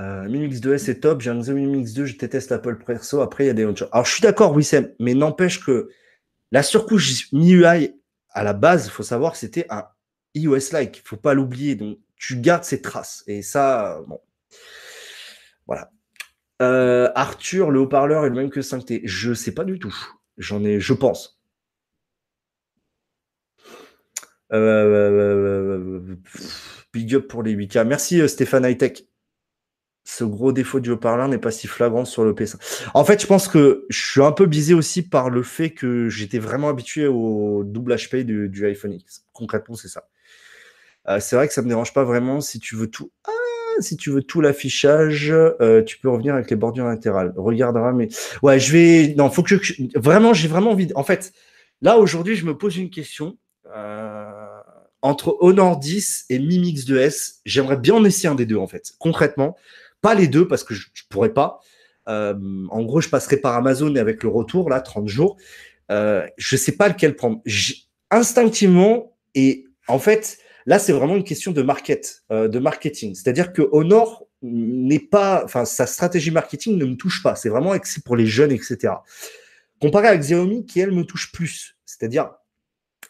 [0.00, 1.20] euh, Mi Mix 2S est top.
[1.20, 3.20] J'ai un Xiaomi Mix 2, je déteste Apple Perso.
[3.20, 3.88] Après, il y a des autres choses.
[3.92, 5.90] Alors, je suis d'accord, Wissem, mais n'empêche que
[6.52, 7.94] la surcouche MIUI,
[8.30, 9.84] à la base, il faut savoir, c'était un
[10.34, 10.98] iOS-like.
[10.98, 11.74] Il ne faut pas l'oublier.
[11.74, 13.24] Donc, tu gardes ces traces.
[13.26, 14.20] Et ça, bon.
[15.66, 15.90] Voilà.
[16.62, 19.02] Euh, Arthur, le haut-parleur est le même que 5T.
[19.04, 19.94] Je ne sais pas du tout.
[20.38, 21.40] J'en ai, je pense.
[24.52, 26.00] Euh,
[26.92, 27.86] big up pour les 8K.
[27.86, 29.09] Merci Stéphane Hightech
[30.04, 32.88] ce gros défaut du haut-parleur n'est pas si flagrant sur le PS5.
[32.94, 36.08] En fait, je pense que je suis un peu biaisé aussi par le fait que
[36.08, 39.24] j'étais vraiment habitué au double HP du, iPhone X.
[39.32, 40.08] Concrètement, c'est ça.
[41.08, 43.10] Euh, c'est vrai que ça me dérange pas vraiment si tu veux tout.
[43.26, 43.30] Ah,
[43.80, 47.32] si tu veux tout l'affichage, euh, tu peux revenir avec les bordures latérales.
[47.36, 48.08] Regardera, mais
[48.42, 49.14] ouais, je vais.
[49.16, 49.54] Non, faut que
[49.98, 50.88] vraiment, j'ai vraiment envie.
[50.94, 51.32] En fait,
[51.82, 53.36] là aujourd'hui, je me pose une question.
[53.74, 54.46] Euh,
[55.02, 58.66] entre Honor 10 et Mi Mix 2S, j'aimerais bien en essayer un des deux en
[58.66, 58.92] fait.
[58.98, 59.56] Concrètement,
[60.00, 61.60] pas les deux parce que je, ne pourrais pas.
[62.08, 62.34] Euh,
[62.70, 65.36] en gros, je passerai par Amazon et avec le retour, là, 30 jours.
[65.90, 67.42] Euh, je sais pas lequel prendre.
[68.10, 73.14] Instinctivement, et en fait, là, c'est vraiment une question de market, euh, de marketing.
[73.14, 77.34] C'est-à-dire que Honor n'est pas, enfin, sa stratégie marketing ne me touche pas.
[77.36, 77.74] C'est vraiment
[78.04, 78.94] pour les jeunes, etc.
[79.80, 81.76] Comparé à Xiaomi, qui elle me touche plus.
[81.84, 82.30] C'est-à-dire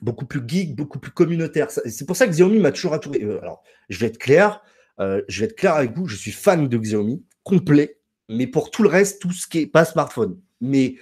[0.01, 1.69] beaucoup plus geek, beaucoup plus communautaire.
[1.71, 3.23] C'est pour ça que Xiaomi m'a toujours attiré.
[3.23, 4.63] Euh, alors, je vais être clair.
[5.01, 7.99] Euh, je vais être clair avec vous, je suis fan de Xiaomi, complet,
[8.29, 10.39] mais pour tout le reste, tout ce qui est pas smartphone.
[10.61, 10.97] Mais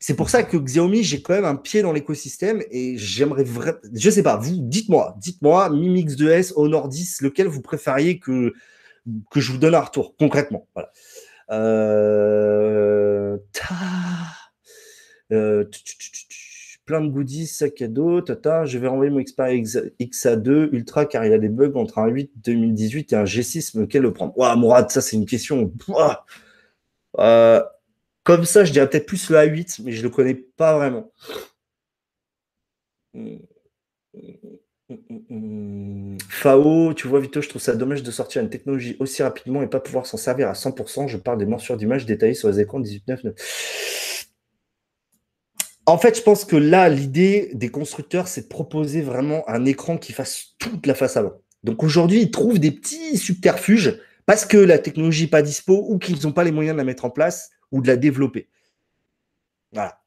[0.00, 3.78] c'est pour ça que Xiaomi, j'ai quand même un pied dans l'écosystème et j'aimerais vraiment.
[3.94, 8.52] Je sais pas, vous, dites-moi, dites-moi, Mi Mix 2S, Honor 10, lequel vous préfériez que,
[9.30, 10.66] que je vous donne un retour, concrètement.
[10.74, 10.90] Voilà.
[11.50, 13.38] Euh...
[15.30, 15.64] Euh...
[16.88, 19.62] plein de goodies, sac à dos, tata, je vais renvoyer mon Xperia
[20.00, 24.02] XA2 Ultra car il a des bugs entre un 8 2018 et un G6, lequel
[24.02, 25.70] le prendre Waouh, Mourad, ça c'est une question.
[27.18, 27.62] Euh,
[28.24, 31.12] comme ça, je dirais peut-être plus le A8, mais je ne le connais pas vraiment.
[36.30, 39.66] FAO, tu vois, Vito, je trouve ça dommage de sortir une technologie aussi rapidement et
[39.66, 41.06] pas pouvoir s'en servir à 100%.
[41.06, 43.34] Je parle des morsures d'images détaillées sur les écrans 18.9.
[45.88, 49.96] En fait, je pense que là, l'idée des constructeurs, c'est de proposer vraiment un écran
[49.96, 51.32] qui fasse toute la face avant.
[51.64, 55.96] Donc aujourd'hui, ils trouvent des petits subterfuges parce que la technologie n'est pas dispo ou
[55.96, 58.48] qu'ils n'ont pas les moyens de la mettre en place ou de la développer.
[59.72, 59.98] Voilà.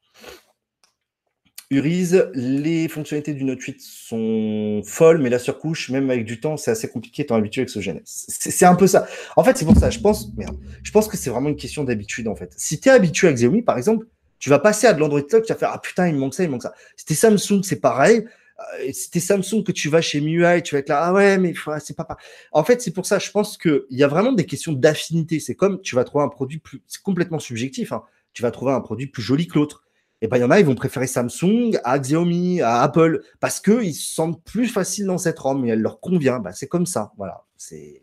[1.72, 6.56] Uriz, les fonctionnalités du Note 8 sont folles, mais la surcouche, même avec du temps,
[6.56, 8.02] c'est assez compliqué étant habitué avec ce GNS.
[8.04, 9.08] C'est un peu ça.
[9.34, 9.90] En fait, c'est pour ça.
[9.90, 12.54] Je pense, merde, je pense que c'est vraiment une question d'habitude, en fait.
[12.56, 14.06] Si tu es habitué avec Xiaomi, par exemple,
[14.42, 16.34] tu vas passer à de l'Android Talk, tu vas faire Ah putain, il me manque
[16.34, 16.74] ça, il manque ça.
[16.96, 18.26] C'était Samsung, c'est pareil.
[18.58, 21.54] Euh, c'était Samsung que tu vas chez MIUI, tu vas être là, ah ouais, mais
[21.78, 22.16] c'est pas, pas.
[22.50, 25.38] En fait, c'est pour ça, je pense qu'il y a vraiment des questions d'affinité.
[25.38, 27.92] C'est comme tu vas trouver un produit plus, c'est complètement subjectif.
[27.92, 28.02] Hein.
[28.32, 29.84] Tu vas trouver un produit plus joli que l'autre.
[30.22, 33.60] Et ben, il y en a, ils vont préférer Samsung à Xiaomi, à Apple, parce
[33.60, 36.40] qu'ils se sentent plus faciles dans cette ROM et elle leur convient.
[36.40, 37.12] Ben, c'est comme ça.
[37.16, 37.44] Voilà.
[37.56, 38.02] C'est.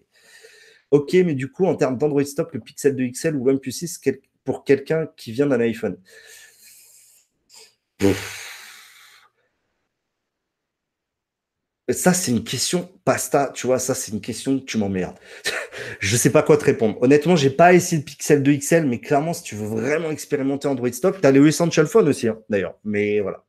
[0.92, 4.00] Ok, mais du coup, en termes d'Android Stop, le Pixel 2 XL ou OnePlus 6,
[4.64, 5.98] quelqu'un qui vient d'un iPhone
[11.90, 15.16] Ça, c'est une question pasta, tu vois, ça, c'est une question que tu m'emmerdes.
[16.00, 17.02] je sais pas quoi te répondre.
[17.02, 20.68] Honnêtement, j'ai pas essayé le Pixel 2 XL, mais clairement, si tu veux vraiment expérimenter
[20.68, 22.78] Android Stop, tu as les Essential Phone aussi, hein, d'ailleurs.
[22.84, 23.44] Mais voilà.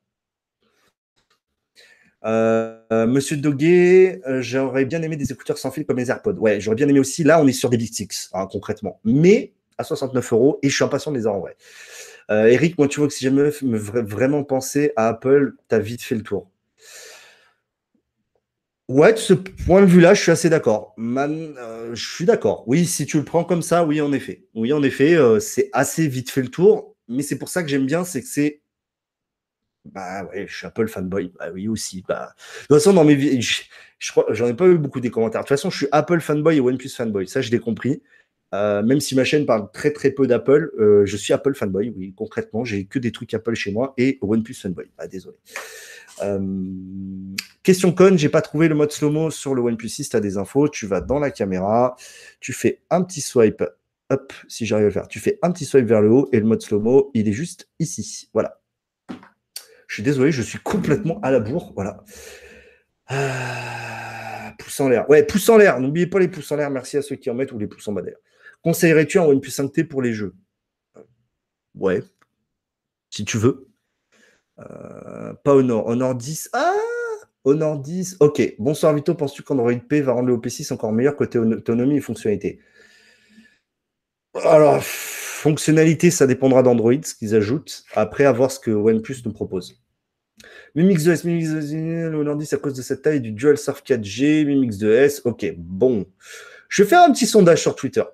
[2.24, 6.38] Euh, Monsieur Doguet, euh, j'aurais bien aimé des écouteurs sans fil comme les AirPods.
[6.38, 7.24] Ouais, j'aurais bien aimé aussi.
[7.24, 7.90] Là, on est sur des Big
[8.32, 9.00] hein, concrètement.
[9.04, 11.26] Mais à 69 euros et je suis impatient de les.
[11.26, 15.78] Euh, Eric, moi, tu vois que si jamais me vraiment penser à Apple, tu as
[15.80, 16.50] vite fait le tour.
[18.88, 20.94] Ouais, de ce point de vue-là, je suis assez d'accord.
[20.98, 22.64] Euh, je suis d'accord.
[22.66, 24.44] Oui, si tu le prends comme ça, oui, en effet.
[24.54, 26.96] Oui, en effet, euh, c'est assez vite fait le tour.
[27.08, 28.62] Mais c'est pour ça que j'aime bien, c'est que c'est.
[29.84, 31.32] Bah ouais, je suis Apple fanboy.
[31.38, 32.04] Bah oui, aussi.
[32.06, 32.34] Bah...
[32.36, 35.42] De toute façon, dans mes vies, je, crois, j'en ai pas eu beaucoup des commentaires.
[35.42, 37.28] De toute façon, je suis Apple fanboy et OnePlus fanboy.
[37.28, 38.02] Ça, je l'ai compris.
[38.52, 41.92] Euh, même si ma chaîne parle très très peu d'Apple, euh, je suis Apple fanboy,
[41.96, 44.90] oui, concrètement, j'ai que des trucs Apple chez moi et OnePlus fanboy.
[44.98, 45.36] Ah, désolé.
[46.22, 46.38] Euh,
[47.62, 50.36] question con, j'ai pas trouvé le mode slow-mo sur le OnePlus 6, tu as des
[50.36, 51.96] infos, tu vas dans la caméra,
[52.40, 53.62] tu fais un petit swipe
[54.12, 56.40] up, si j'arrive à le faire, tu fais un petit swipe vers le haut et
[56.40, 58.28] le mode slow-mo, il est juste ici.
[58.34, 58.60] Voilà.
[59.86, 61.72] Je suis désolé, je suis complètement à la bourre.
[61.74, 62.04] Voilà.
[64.58, 65.08] pouce en l'air.
[65.10, 65.80] Ouais, pouce en l'air.
[65.80, 66.70] N'oubliez pas les pouces en l'air.
[66.70, 68.16] Merci à ceux qui en mettent ou les pouces en bas d'air.
[68.62, 70.34] Conseillerais-tu un OnePlus 5T pour les jeux?
[71.74, 72.02] Ouais,
[73.10, 73.68] si tu veux.
[74.58, 75.86] Euh, pas Honor.
[75.86, 76.50] Honor 10.
[76.52, 76.74] Ah
[77.44, 78.18] Honor 10.
[78.20, 78.54] Ok.
[78.58, 79.14] Bonsoir Vito.
[79.14, 82.60] Penses-tu qu'Android P va rendre le OP6 encore meilleur côté autonomie et fonctionnalité?
[84.44, 87.84] Alors, fonctionnalité, ça dépendra d'Android, ce qu'ils ajoutent.
[87.94, 89.82] Après, à voir ce que OnePlus nous propose.
[90.74, 93.82] Mimix 2S, Mimix 2S, le Honor 10 à cause de cette taille du Dual Surf
[93.82, 95.22] 4G, Mimix 2S.
[95.24, 96.06] Ok, bon.
[96.68, 98.04] Je vais faire un petit sondage sur Twitter.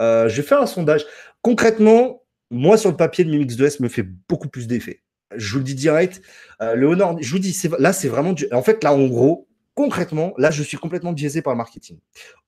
[0.00, 1.04] Euh, je vais faire un sondage.
[1.42, 5.02] Concrètement, moi, sur le papier, le Mimix 2S me fait beaucoup plus d'effet.
[5.36, 6.22] Je vous le dis direct.
[6.62, 8.46] Euh, le Honor, je vous dis, là, c'est vraiment du.
[8.52, 11.98] En fait, là, en gros, concrètement, là, je suis complètement biaisé par le marketing.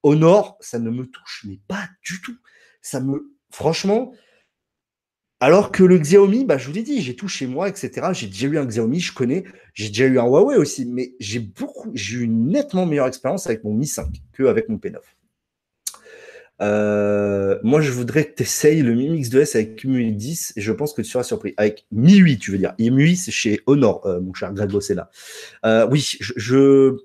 [0.03, 2.37] Honor, ça ne me touche, mais pas du tout.
[2.81, 3.35] Ça me.
[3.51, 4.13] Franchement.
[5.43, 8.09] Alors que le Xiaomi, bah, je vous l'ai dit, j'ai tout chez moi, etc.
[8.13, 9.45] J'ai déjà eu un Xiaomi, je connais.
[9.73, 13.47] J'ai déjà eu un Huawei aussi, mais j'ai beaucoup, j'ai eu une nettement meilleure expérience
[13.47, 14.99] avec mon Mi 5 qu'avec mon P9.
[16.61, 20.61] Euh, moi, je voudrais que tu essayes le Mi Mix 2S avec MUI 10 et
[20.61, 21.55] je pense que tu seras surpris.
[21.57, 22.75] Avec Mi 8, tu veux dire.
[22.79, 25.11] Et 8, c'est chez Honor, euh, mon cher Greg là.
[25.65, 26.97] Euh, oui, je, je,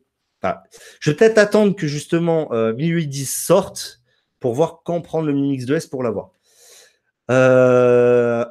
[1.05, 4.01] vais peut-être attendre que justement Mi 8 10 sorte
[4.39, 6.31] pour voir quand prendre le Mi Mix 2S pour l'avoir.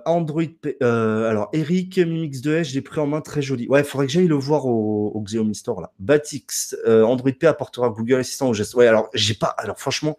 [0.06, 0.42] Android,
[0.80, 3.68] alors Eric, Mi Mix 2S, je l'ai pris en main très joli.
[3.68, 5.92] Ouais, il faudrait que j'aille le voir au, au Xiaomi Store là.
[5.98, 8.74] Batix, Android P apportera Google Assistant au geste.
[8.74, 10.16] Ouais, alors j'ai pas, alors franchement,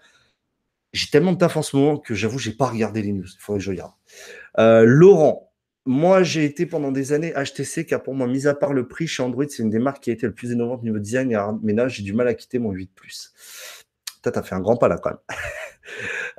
[0.96, 3.26] j'ai tellement de taf en ce moment que j'avoue, j'ai pas regardé les news.
[3.28, 3.92] Il faudrait que je regarde.
[4.58, 5.52] Euh, Laurent,
[5.86, 9.06] moi, j'ai été pendant des années HTC, car pour moi, mis à part le prix
[9.06, 11.32] chez Android, c'est une des marques qui a été le plus innovante au niveau design
[11.34, 11.98] et ménage.
[11.98, 13.34] J'ai du mal à quitter mon 8 Plus.
[14.24, 15.20] Tu as fait un grand pas là quand même.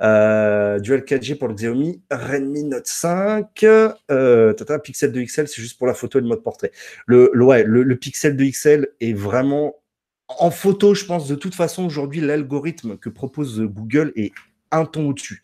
[0.01, 5.61] Euh, Dual 4G pour le Xiaomi, Redmi Note 5, euh, tata, Pixel 2 XL, c'est
[5.61, 6.71] juste pour la photo et le mode portrait.
[7.07, 9.73] Le, le, le Pixel 2 XL est vraiment
[10.27, 14.33] en photo, je pense de toute façon aujourd'hui l'algorithme que propose Google est
[14.71, 15.43] un ton au-dessus.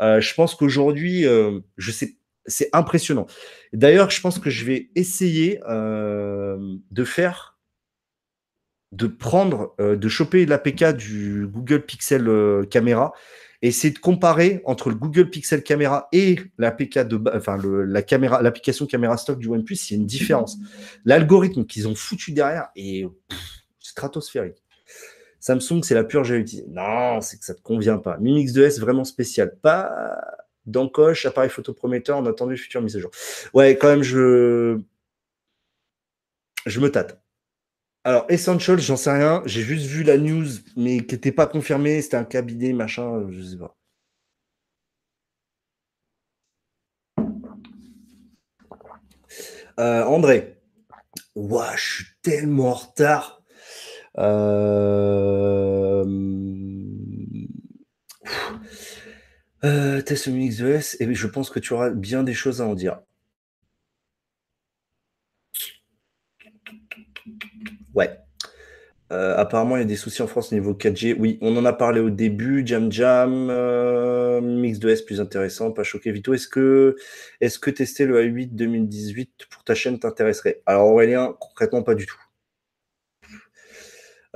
[0.00, 2.16] Euh, je pense qu'aujourd'hui, euh, je sais,
[2.46, 3.26] C'est impressionnant.
[3.72, 7.58] D'ailleurs, je pense que je vais essayer euh, de faire,
[8.92, 12.28] de prendre, de choper l'APK du Google Pixel
[12.70, 13.12] Caméra
[13.62, 18.42] et essayer de comparer entre le Google Pixel Caméra et l'APK de, enfin la caméra,
[18.42, 20.58] l'application caméra stock du OnePlus, il y a une différence.
[21.06, 23.06] L'algorithme qu'ils ont foutu derrière est
[23.80, 24.62] stratosphérique.
[25.44, 26.66] Samsung, c'est la purge à utiliser.
[26.70, 28.16] Non, c'est que ça ne te convient pas.
[28.16, 29.54] Mi Mix 2S, vraiment spécial.
[29.60, 30.16] Pas
[30.64, 33.10] d'encoche, appareil photo prometteur, on attend les futures mises à jour.
[33.52, 34.80] Ouais, quand même, je.
[36.64, 37.22] Je me tâte.
[38.04, 39.42] Alors, Essential, j'en sais rien.
[39.44, 40.46] J'ai juste vu la news,
[40.78, 42.00] mais qui n'était pas confirmée.
[42.00, 43.76] C'était un cabinet, machin, je sais pas.
[49.78, 50.58] Euh, André.
[51.34, 53.43] Ouah, je suis tellement en retard.
[54.18, 56.04] Euh...
[59.64, 63.00] Euh, test MixOS, et je pense que tu auras bien des choses à en dire.
[67.94, 68.10] Ouais.
[69.12, 71.16] Euh, apparemment, il y a des soucis en France au niveau 4G.
[71.18, 72.66] Oui, on en a parlé au début.
[72.66, 76.10] Jam Jam, euh, Mix 2S plus intéressant, pas choqué.
[76.12, 76.96] Vito, est-ce que,
[77.40, 80.62] est que tester le A8 2018 pour ta chaîne t'intéresserait?
[80.66, 82.18] Alors Aurélien, concrètement, pas du tout.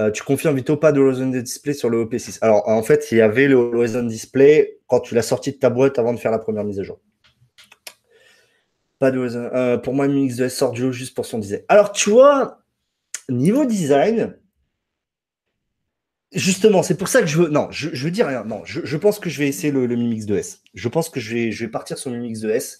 [0.00, 2.38] Euh, tu confirmes, Vito, pas de Horizon Display sur le OP6.
[2.40, 5.70] Alors, en fait, il y avait le Horizon Display quand tu l'as sorti de ta
[5.70, 7.00] boîte avant de faire la première mise à jour.
[8.98, 11.62] Pas de euh, pour moi, Mix 2S sort du lot juste pour son design.
[11.68, 12.62] Alors, tu vois,
[13.28, 14.36] niveau design,
[16.32, 17.48] justement, c'est pour ça que je veux.
[17.48, 18.44] Non, je, veux dire rien.
[18.44, 20.58] Non, je, pense que je vais essayer le, le Mi Mix 2S.
[20.74, 22.78] Je pense que je vais, je vais partir sur le Mi Mix 2S.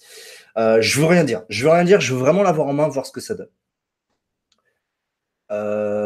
[0.57, 1.43] Euh, je veux rien dire.
[1.49, 2.01] Je veux rien dire.
[2.01, 3.49] Je veux vraiment l'avoir en main, voir ce que ça donne.
[5.51, 5.98] Euh,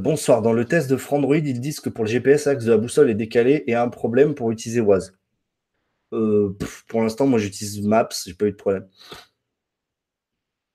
[0.00, 0.42] bonsoir.
[0.42, 3.10] Dans le test de Frandroid, ils disent que pour le GPS, l'axe de la boussole
[3.10, 5.12] est décalé et un problème pour utiliser Waze.
[6.12, 6.56] Euh,
[6.88, 8.88] pour l'instant, moi j'utilise Maps, j'ai pas eu de problème.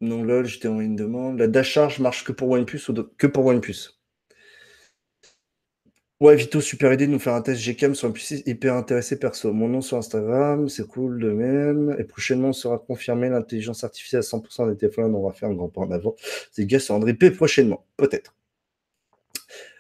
[0.02, 1.38] Non, lol, j'étais en une demande.
[1.40, 3.90] La dash charge marche que pour OnePlus ou que pour OnePlus?
[6.22, 9.20] Ouais, Vito, super idée de nous faire un test Gcam sur un PC hyper intéressé
[9.20, 9.52] perso.
[9.52, 11.96] Mon nom sur Instagram, c'est cool de même.
[12.00, 15.14] Et prochainement, on sera confirmé l'intelligence artificielle à 100% des téléphones.
[15.14, 16.16] On va faire un grand pas en avant.
[16.52, 18.35] C'est gars sur André P prochainement, peut-être.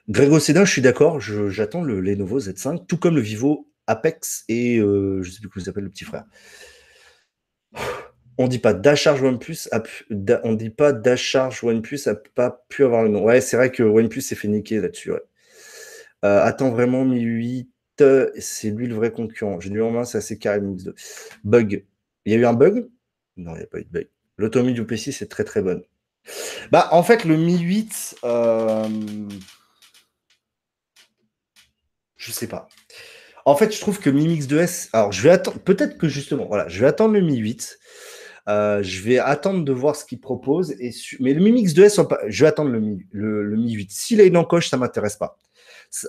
[0.07, 1.19] Grégo Sédin, je suis d'accord.
[1.19, 5.65] J'attends le Lenovo Z5, tout comme le Vivo Apex et euh, je sais plus comment
[5.65, 6.25] s'appelle le petit frère.
[8.37, 9.69] On dit pas d'acharge OnePlus,
[10.43, 13.23] on dit pas d'acharge OnePlus a pas pu avoir le nom.
[13.23, 15.11] Ouais, c'est vrai que OnePlus s'est fait niquer là-dessus.
[15.11, 15.19] Euh,
[16.43, 17.69] attends vraiment Mi 8,
[18.37, 19.59] c'est lui le vrai concurrent.
[19.59, 20.85] J'ai lu en main, c'est assez carré Mix
[21.43, 21.85] Bug.
[22.25, 22.89] Il y a eu un bug?
[23.37, 24.09] Non, il n'y a pas eu de bug.
[24.37, 25.83] L'autonomie du PC, c'est très très bonne.
[26.71, 28.87] Bah, en fait, le Mi 8, euh...
[32.25, 32.67] je sais pas.
[33.45, 34.89] En fait, je trouve que Mi Mix 2S.
[34.93, 35.59] Alors, je vais attendre.
[35.59, 37.77] Peut-être que justement, voilà, je vais attendre le Mi 8.
[38.47, 40.71] Euh, je vais attendre de voir ce qu'il propose.
[40.79, 43.91] Et Mais le Mi Mix 2S, je vais attendre le Mi, le, Mi 8.
[43.91, 45.37] S'il a une encoche, ça m'intéresse pas.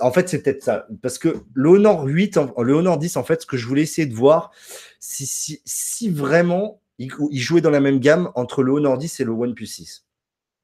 [0.00, 0.86] En fait, c'est peut-être ça.
[1.02, 4.06] Parce que le Honor 8, le Honor 10, en fait, ce que je voulais essayer
[4.06, 4.50] de voir,
[4.98, 9.24] si, si, si vraiment il, jouait dans la même gamme entre le Honor 10 et
[9.24, 10.06] le OnePlus 6.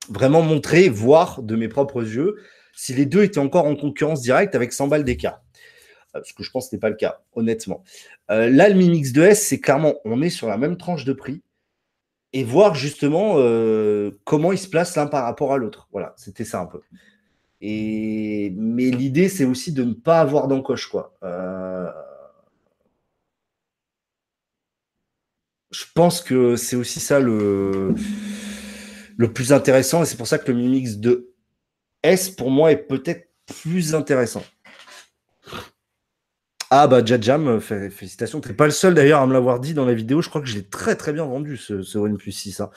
[0.08, 2.36] Vraiment montrer, voir de mes propres yeux
[2.72, 5.42] si les deux étaient encore en concurrence directe avec 100 balles d'écart.
[6.16, 7.82] Euh, ce que je pense n'est pas le cas, honnêtement.
[8.30, 11.12] Euh, là, le Mi Mix 2S, c'est clairement, on est sur la même tranche de
[11.12, 11.42] prix
[12.32, 15.88] et voir justement euh, comment il se place l'un par rapport à l'autre.
[15.92, 16.80] Voilà, c'était ça un peu.
[17.60, 18.50] Mais
[18.90, 21.16] l'idée, c'est aussi de ne pas avoir d'encoche, quoi.
[25.70, 27.94] Je pense que c'est aussi ça le,
[29.16, 31.31] le plus intéressant, et c'est pour ça que le Mimix de
[32.02, 34.42] S, pour moi, est peut-être plus intéressant.
[36.74, 38.40] Ah bah Jajam, félicitations.
[38.40, 40.22] Tu n'es pas le seul d'ailleurs à me l'avoir dit dans la vidéo.
[40.22, 42.60] Je crois que je l'ai très très bien vendu ce, ce OnePlus 6.
[42.60, 42.70] Hein.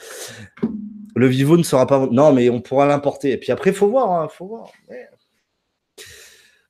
[1.15, 2.05] Le Vivo ne sera pas.
[2.11, 3.31] Non, mais on pourra l'importer.
[3.31, 4.11] Et puis après, faut voir.
[4.11, 4.69] Hein, faut voir.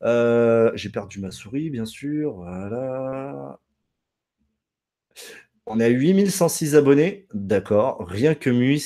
[0.03, 2.33] Euh, j'ai perdu ma souris, bien sûr.
[2.33, 3.59] Voilà.
[5.65, 7.27] On est à 8106 abonnés.
[7.33, 8.05] D'accord.
[8.07, 8.85] Rien que MUI.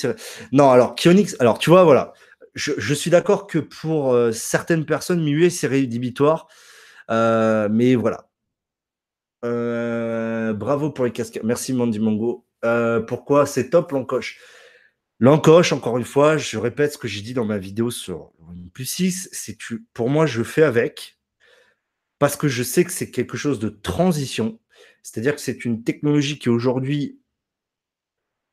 [0.53, 1.35] Non, alors, Kionix.
[1.41, 2.13] Alors, tu vois, voilà.
[2.59, 6.47] Je, suis d'accord que pour euh, certaines personnes, MUI, c'est rédhibitoire.
[7.09, 8.29] Euh, mais voilà.
[9.41, 11.39] bravo pour les casques.
[11.43, 12.45] Merci, Mandy Mongo.
[13.07, 14.39] pourquoi c'est top l'encoche?
[15.19, 18.31] L'encoche, encore une fois, je répète ce que j'ai dit dans ma vidéo sur
[18.73, 21.19] plus 6, c'est que pour moi, je fais avec
[22.19, 24.59] parce que je sais que c'est quelque chose de transition.
[25.03, 27.19] C'est-à-dire que c'est une technologie qui aujourd'hui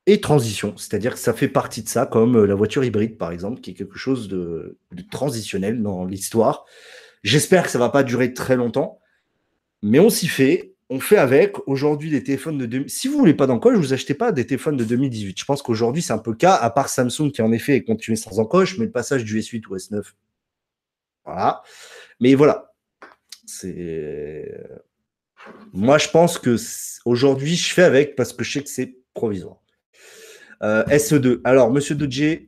[0.07, 0.77] est transition.
[0.77, 3.73] C'est-à-dire que ça fait partie de ça, comme euh, la voiture hybride, par exemple, qui
[3.73, 4.79] est quelque chose de,
[5.11, 6.65] transitionnel dans l'histoire.
[7.23, 9.01] J'espère que ça va pas durer très longtemps,
[9.83, 10.75] mais on s'y fait.
[10.91, 11.57] on fait avec.
[11.67, 12.89] Aujourd'hui, les téléphones de 2000.
[12.89, 15.39] Si vous voulez pas d'encoche, vous achetez pas des téléphones de 2018.
[15.39, 18.17] Je pense qu'aujourd'hui, c'est un peu cas, à part Samsung qui en effet est continué
[18.17, 20.03] sans encoche, mais le passage du S8 ou S9.
[21.25, 21.63] Voilà.
[22.21, 22.73] Mais voilà.
[23.45, 24.55] C'est.
[25.73, 26.57] Moi, je pense que
[27.05, 29.59] aujourd'hui, je fais avec parce que je sais que c'est provisoire.
[30.63, 31.41] Euh, SE2.
[31.45, 32.41] Alors, monsieur Dodge,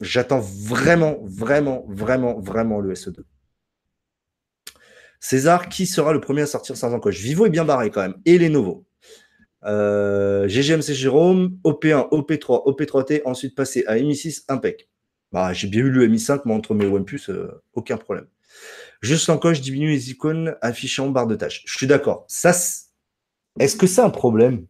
[0.00, 3.22] j'attends vraiment, vraiment, vraiment, vraiment le SE2.
[5.20, 7.18] César, qui sera le premier à sortir sans encoche?
[7.20, 8.16] Vivo est bien barré quand même.
[8.24, 8.86] Et Lenovo.
[9.64, 14.88] Euh, GGMC Jérôme, OP1, OP3, OP3T, ensuite passé à Mi 6, impec.
[15.30, 18.26] Bah, j'ai bien eu le Mi 5, mais entre mes OnePlus, euh, aucun problème.
[19.00, 21.62] Juste l'encoche diminue les icônes affichant barre de tâches.
[21.66, 22.24] Je suis d'accord.
[22.28, 22.50] Ça,
[23.58, 24.66] est-ce que c'est un problème?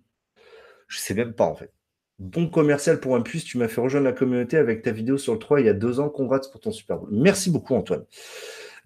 [0.88, 1.72] Je sais même pas en fait.
[2.18, 5.38] Bon commercial pour OnePlus, tu m'as fait rejoindre la communauté avec ta vidéo sur le
[5.38, 6.08] 3 il y a deux ans.
[6.08, 7.08] Congrats pour ton Super Bowl.
[7.10, 8.04] Merci beaucoup Antoine.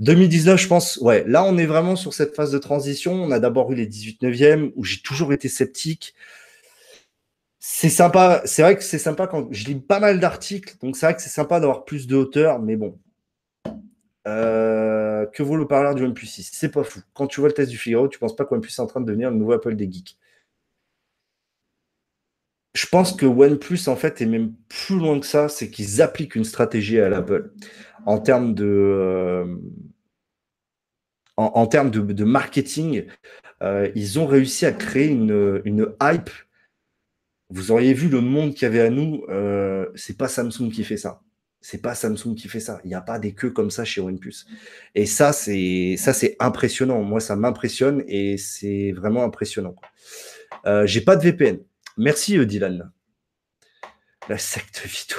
[0.00, 3.12] 2019, je pense, ouais, là, on est vraiment sur cette phase de transition.
[3.14, 6.14] On a d'abord eu les 18 neuvième où j'ai toujours été sceptique.
[7.58, 11.06] C'est sympa, c'est vrai que c'est sympa quand je lis pas mal d'articles, donc c'est
[11.06, 12.98] vrai que c'est sympa d'avoir plus de hauteur, mais bon.
[14.28, 17.00] Euh, que vaut le parleur du OnePlus 6 C'est pas fou.
[17.14, 19.00] Quand tu vois le test du Figaro, tu penses pas que OnePlus est en train
[19.00, 20.16] de devenir le nouveau Apple des geeks.
[22.76, 26.34] Je pense que OnePlus, en fait, est même plus loin que ça, c'est qu'ils appliquent
[26.34, 27.50] une stratégie à l'Apple
[28.04, 29.56] en termes de, euh,
[31.38, 33.06] en, termes de, marketing.
[33.62, 36.28] Euh, ils ont réussi à créer une, une, hype.
[37.48, 39.24] Vous auriez vu le monde qu'il y avait à nous.
[39.30, 41.22] Euh, c'est pas Samsung qui fait ça.
[41.62, 42.78] C'est pas Samsung qui fait ça.
[42.84, 44.44] Il n'y a pas des queues comme ça chez OnePlus.
[44.94, 47.02] Et ça, c'est ça, c'est impressionnant.
[47.02, 49.76] Moi, ça m'impressionne et c'est vraiment impressionnant.
[50.66, 51.60] Euh, J'ai pas de VPN.
[51.96, 52.92] Merci Dylan.
[54.28, 55.16] La secte Vito.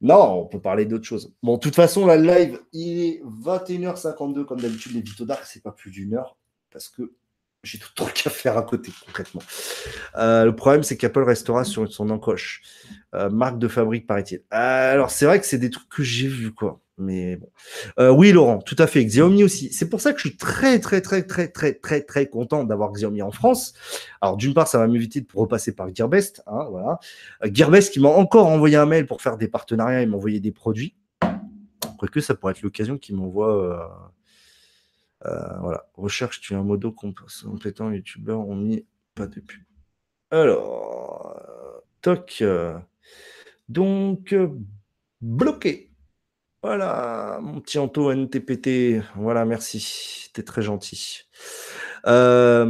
[0.00, 1.32] Non, on peut parler d'autre chose.
[1.42, 5.62] Bon, de toute façon, la live, il est 21h52, comme d'habitude, les Vito Dark, c'est
[5.62, 6.36] pas plus d'une heure,
[6.70, 7.14] parce que
[7.62, 9.42] j'ai tout truc à faire à côté, concrètement.
[10.16, 12.62] Euh, le problème, c'est qu'Apple restera sur son encoche.
[13.14, 14.42] Euh, marque de fabrique, paraît-il.
[14.50, 16.80] Alors, c'est vrai que c'est des trucs que j'ai vus, quoi.
[16.98, 17.50] Mais bon.
[17.98, 19.04] Euh, oui, Laurent, tout à fait.
[19.04, 19.72] Xiaomi aussi.
[19.72, 22.92] C'est pour ça que je suis très, très, très, très, très, très, très content d'avoir
[22.92, 23.74] Xiaomi en France.
[24.20, 26.42] Alors, d'une part, ça va m'éviter de repasser par Gearbest.
[26.46, 26.98] Hein, voilà.
[27.42, 30.94] Gearbest qui m'a encore envoyé un mail pour faire des partenariats et m'envoyer des produits.
[31.98, 34.14] Quoique, ça pourrait être l'occasion qu'il m'envoie.
[35.24, 35.88] Euh, voilà.
[35.94, 39.62] Recherche, tu es un modo complétant youtubeur, on mis pas de pub.
[40.30, 41.40] Alors,
[42.02, 42.44] toc.
[43.68, 44.34] Donc,
[45.20, 45.90] bloqué.
[46.62, 49.00] Voilà, mon petit Anto NTPT.
[49.14, 50.30] Voilà, merci.
[50.32, 51.22] T'es très gentil.
[52.06, 52.64] Euh,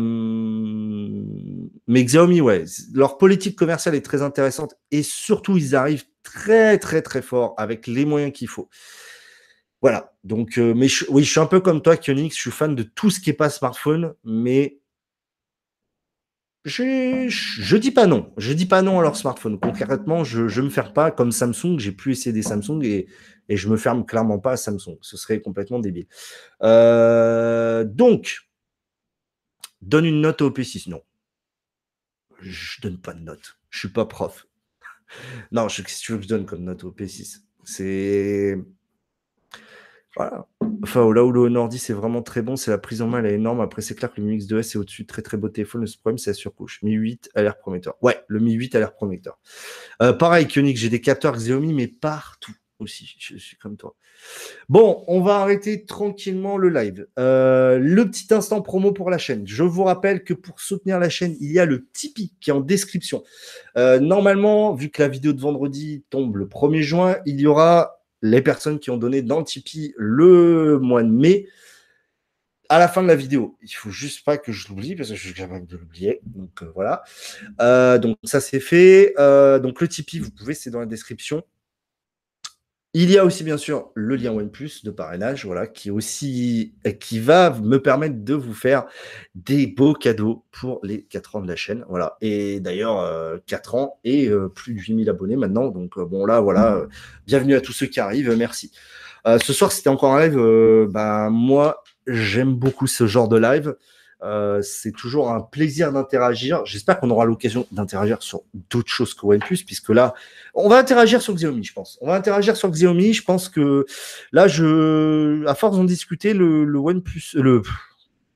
[1.86, 7.02] mais Xiaomi, ouais, leur politique commerciale est très intéressante et surtout, ils arrivent très, très,
[7.02, 8.68] très fort avec les moyens qu'il faut.
[9.86, 10.12] Voilà.
[10.24, 12.34] Donc, euh, mais oui, je suis un peu comme toi, Kionix.
[12.34, 14.80] Je suis fan de tout ce qui n'est pas smartphone, mais
[16.64, 18.32] je, je dis pas non.
[18.36, 19.60] Je dis pas non à leur smartphone.
[19.60, 21.78] Concrètement, je ne me ferme pas comme Samsung.
[21.78, 23.06] J'ai plus essayé des Samsung et,
[23.48, 24.98] et je me ferme clairement pas à Samsung.
[25.02, 26.08] Ce serait complètement débile.
[26.64, 28.40] Euh, donc,
[29.82, 30.90] donne une note au P6.
[30.90, 31.02] Non.
[32.40, 33.56] Je donne pas de note.
[33.70, 34.48] Je suis pas prof.
[35.52, 38.58] non, je, qu'est-ce que tu veux que je donne comme note au P6 C'est
[40.16, 40.46] voilà.
[40.82, 43.26] Enfin, là où le Honor c'est vraiment très bon, c'est la prise en main, elle
[43.26, 43.60] est énorme.
[43.60, 45.06] Après, c'est clair que le Mi X2S est au-dessus.
[45.06, 45.82] Très très beau téléphone.
[45.82, 46.80] Le problème, c'est la surcouche.
[46.82, 47.96] Mi 8 a l'air prometteur.
[48.02, 49.38] Ouais, le Mi 8 a l'air prometteur.
[50.02, 53.14] Euh, pareil, Kionix, j'ai des capteurs Xiaomi, mais partout aussi.
[53.18, 53.94] Je suis comme toi.
[54.68, 57.06] Bon, on va arrêter tranquillement le live.
[57.18, 59.46] Euh, le petit instant promo pour la chaîne.
[59.46, 62.52] Je vous rappelle que pour soutenir la chaîne, il y a le Tipeee qui est
[62.52, 63.22] en description.
[63.76, 67.96] Euh, normalement, vu que la vidéo de vendredi tombe le 1er juin, il y aura
[68.26, 71.48] les personnes qui ont donné dans Tipeee le mois de mai
[72.68, 73.56] à la fin de la vidéo.
[73.62, 76.20] Il faut juste pas que je l'oublie parce que je suis capable de l'oublier.
[76.24, 77.04] Donc euh, voilà.
[77.60, 79.14] Euh, donc ça c'est fait.
[79.18, 81.44] Euh, donc le Tipeee, vous pouvez, c'est dans la description.
[82.98, 87.18] Il y a aussi bien sûr le lien OnePlus de parrainage, voilà, qui aussi qui
[87.18, 88.86] va me permettre de vous faire
[89.34, 92.16] des beaux cadeaux pour les 4 ans de la chaîne, voilà.
[92.22, 96.24] Et d'ailleurs 4 euh, ans et euh, plus de 8000 abonnés maintenant, donc euh, bon
[96.24, 96.86] là voilà,
[97.26, 98.72] bienvenue à tous ceux qui arrivent, merci.
[99.26, 103.76] ce soir c'était encore un live, ben moi j'aime beaucoup ce genre de live.
[104.22, 106.64] Euh, c'est toujours un plaisir d'interagir.
[106.64, 108.40] J'espère qu'on aura l'occasion d'interagir sur
[108.70, 110.14] d'autres choses que OnePlus, puisque là,
[110.54, 111.98] on va interagir sur Xiaomi, je pense.
[112.00, 113.12] On va interagir sur Xiaomi.
[113.12, 113.84] Je pense que
[114.32, 117.60] là, je, à force d'en discuter, le, le OnePlus, le,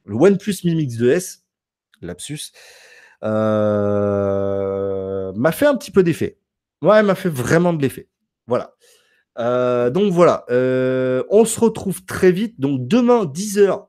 [0.04, 1.38] le OnePlus Mini Mix 2S,
[2.02, 2.52] lapsus,
[3.24, 4.52] euh,
[5.34, 6.36] m'a fait un petit peu d'effet.
[6.82, 8.08] Ouais, m'a fait vraiment de l'effet.
[8.46, 8.74] Voilà.
[9.38, 10.44] Euh, donc voilà,
[11.30, 12.60] on se retrouve très vite.
[12.60, 13.86] Donc demain, 10h,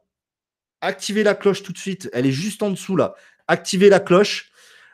[0.82, 2.09] activez la cloche tout de suite.
[2.13, 3.15] Elle est juste en dessous là.
[3.47, 4.51] Activez la cloche.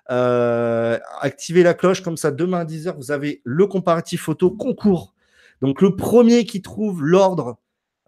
[0.10, 2.32] Euh, activez la cloche comme ça.
[2.32, 5.14] Demain à 10h, vous avez le comparatif photo concours.
[5.62, 7.58] Donc le premier qui trouve l'ordre,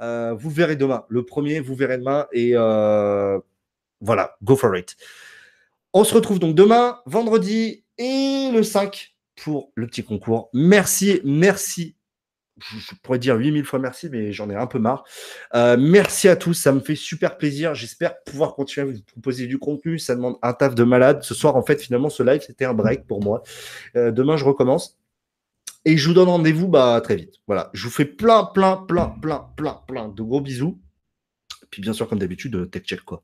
[0.02, 1.06] euh, vous verrez demain.
[1.10, 2.28] Le premier, vous verrez demain.
[2.32, 3.40] Et euh,
[4.02, 4.96] voilà, go for it.
[5.94, 10.50] On se retrouve donc demain, vendredi et le 5 pour le petit concours.
[10.54, 11.96] Merci, merci
[12.60, 15.04] je, pourrais dire 8000 fois merci, mais j'en ai un peu marre.
[15.56, 17.74] Euh, merci à tous, ça me fait super plaisir.
[17.76, 20.00] J'espère pouvoir continuer à vous proposer du contenu.
[20.00, 21.24] Ça demande un taf de malade.
[21.24, 23.44] Ce soir, en fait, finalement, ce live, c'était un break pour moi.
[23.96, 24.98] Euh, demain, je recommence.
[25.86, 27.36] Et je vous donne rendez-vous bah, très vite.
[27.48, 30.80] Voilà, je vous fais plein, plein, plein, plein, plein, plein de gros bisous.
[31.72, 33.24] Puis, bien sûr, comme d'habitude, tech check quoi.